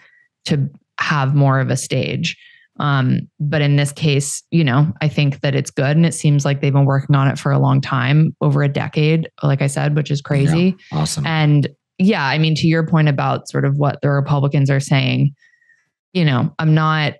to 0.44 0.68
have 1.00 1.34
more 1.34 1.60
of 1.60 1.70
a 1.70 1.76
stage. 1.76 2.36
Um, 2.82 3.28
but 3.38 3.62
in 3.62 3.76
this 3.76 3.92
case, 3.92 4.42
you 4.50 4.64
know, 4.64 4.92
I 5.00 5.06
think 5.06 5.40
that 5.42 5.54
it's 5.54 5.70
good. 5.70 5.96
And 5.96 6.04
it 6.04 6.14
seems 6.14 6.44
like 6.44 6.60
they've 6.60 6.72
been 6.72 6.84
working 6.84 7.14
on 7.14 7.28
it 7.28 7.38
for 7.38 7.52
a 7.52 7.58
long 7.60 7.80
time, 7.80 8.34
over 8.40 8.64
a 8.64 8.68
decade, 8.68 9.30
like 9.40 9.62
I 9.62 9.68
said, 9.68 9.94
which 9.94 10.10
is 10.10 10.20
crazy. 10.20 10.74
Awesome. 10.90 11.24
And 11.24 11.68
yeah, 11.98 12.26
I 12.26 12.38
mean, 12.38 12.56
to 12.56 12.66
your 12.66 12.84
point 12.84 13.08
about 13.08 13.48
sort 13.48 13.64
of 13.64 13.76
what 13.76 14.00
the 14.02 14.10
Republicans 14.10 14.68
are 14.68 14.80
saying, 14.80 15.32
you 16.12 16.24
know, 16.24 16.52
I'm 16.58 16.74
not. 16.74 17.14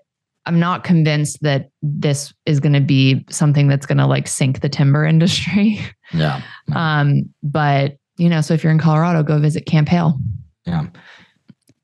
I'm 0.45 0.59
not 0.59 0.83
convinced 0.83 1.41
that 1.43 1.69
this 1.81 2.33
is 2.45 2.59
going 2.59 2.73
to 2.73 2.81
be 2.81 3.23
something 3.29 3.69
that's 3.69 3.85
going 3.85 3.99
to 3.99 4.05
like 4.05 4.27
sink 4.27 4.59
the 4.59 4.67
timber 4.67 5.05
industry. 5.13 5.79
yeah. 6.13 6.41
Um, 6.75 7.33
but 7.41 7.95
you 8.17 8.27
know, 8.27 8.41
so 8.41 8.53
if 8.53 8.61
you're 8.61 8.73
in 8.73 8.77
Colorado, 8.77 9.23
go 9.23 9.39
visit 9.39 9.65
Camp 9.65 9.87
Hale. 9.87 10.19
Yeah. 10.65 10.87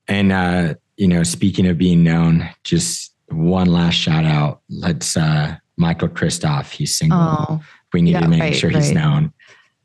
And 0.10 0.34
uh, 0.34 0.74
you 0.98 1.08
know, 1.08 1.24
speaking 1.24 1.68
of 1.68 1.78
being 1.78 2.04
known, 2.04 2.50
just 2.66 3.14
one 3.32 3.68
last 3.68 3.96
shout 3.96 4.26
out. 4.26 4.62
Let's 4.70 5.16
uh 5.18 5.56
Michael 5.78 6.10
Kristoff, 6.10 6.72
he's 6.72 6.98
single. 6.98 7.18
Oh, 7.20 7.62
we 7.94 8.02
need 8.02 8.12
yeah, 8.12 8.20
to 8.22 8.28
make 8.28 8.42
right, 8.42 8.56
sure 8.56 8.70
he's 8.70 8.92
known. 8.92 9.32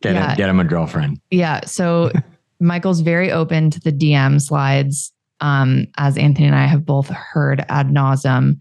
Get 0.02 0.14
Yeah. 0.14 0.30
him, 0.30 0.37
get 0.37 0.48
him 0.50 0.61
a 0.61 0.64
girlfriend. 0.64 1.20
yeah. 1.30 1.61
So 1.64 2.11
Michael's 2.61 3.00
very 3.00 3.30
open 3.30 3.70
to 3.70 3.80
the 3.80 3.92
DM 3.92 4.40
slides, 4.40 5.12
um, 5.40 5.87
as 5.98 6.16
Anthony 6.18 6.46
and 6.46 6.57
I 6.57 6.66
have 6.66 6.85
both 6.87 7.09
heard 7.09 7.64
ad 7.68 7.88
nauseum. 7.88 8.57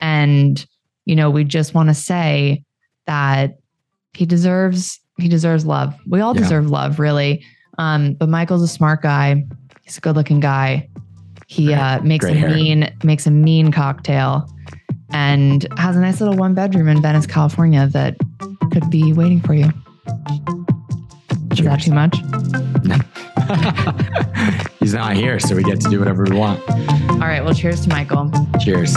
And, 0.00 0.64
you 1.06 1.16
know, 1.16 1.30
we 1.30 1.44
just 1.44 1.74
want 1.74 1.88
to 1.88 1.94
say 1.94 2.62
that 3.06 3.58
he 4.14 4.26
deserves 4.26 5.00
he 5.18 5.26
deserves 5.28 5.66
love. 5.66 5.96
We 6.06 6.20
all 6.20 6.34
Yeah. 6.34 6.42
deserve 6.42 6.70
love, 6.70 7.00
really. 7.00 7.44
Um, 7.78 8.14
but 8.14 8.28
Michael's 8.28 8.62
a 8.62 8.68
smart 8.68 9.02
guy. 9.02 9.44
He's 9.82 9.98
a 9.98 10.00
good 10.00 10.14
looking 10.14 10.38
guy. 10.40 10.88
He 11.50 11.72
uh, 11.72 12.00
makes 12.02 12.26
Great 12.26 12.36
a 12.36 12.40
hair. 12.40 12.50
mean 12.50 12.94
makes 13.02 13.26
a 13.26 13.30
mean 13.30 13.72
cocktail, 13.72 14.46
and 15.10 15.66
has 15.78 15.96
a 15.96 16.00
nice 16.00 16.20
little 16.20 16.36
one 16.36 16.52
bedroom 16.52 16.88
in 16.88 17.00
Venice, 17.00 17.26
California 17.26 17.86
that 17.86 18.16
could 18.70 18.90
be 18.90 19.14
waiting 19.14 19.40
for 19.40 19.54
you. 19.54 19.70
Cheers. 21.54 21.58
Is 21.58 21.64
that 21.64 21.80
too 21.80 21.92
much? 21.94 22.18
No. 22.84 22.98
He's 24.78 24.92
not 24.92 25.16
here, 25.16 25.40
so 25.40 25.56
we 25.56 25.62
get 25.62 25.80
to 25.80 25.88
do 25.88 25.98
whatever 25.98 26.24
we 26.24 26.36
want. 26.36 26.60
All 27.12 27.20
right. 27.20 27.42
Well, 27.42 27.54
cheers 27.54 27.80
to 27.80 27.88
Michael. 27.88 28.30
Cheers. 28.60 28.94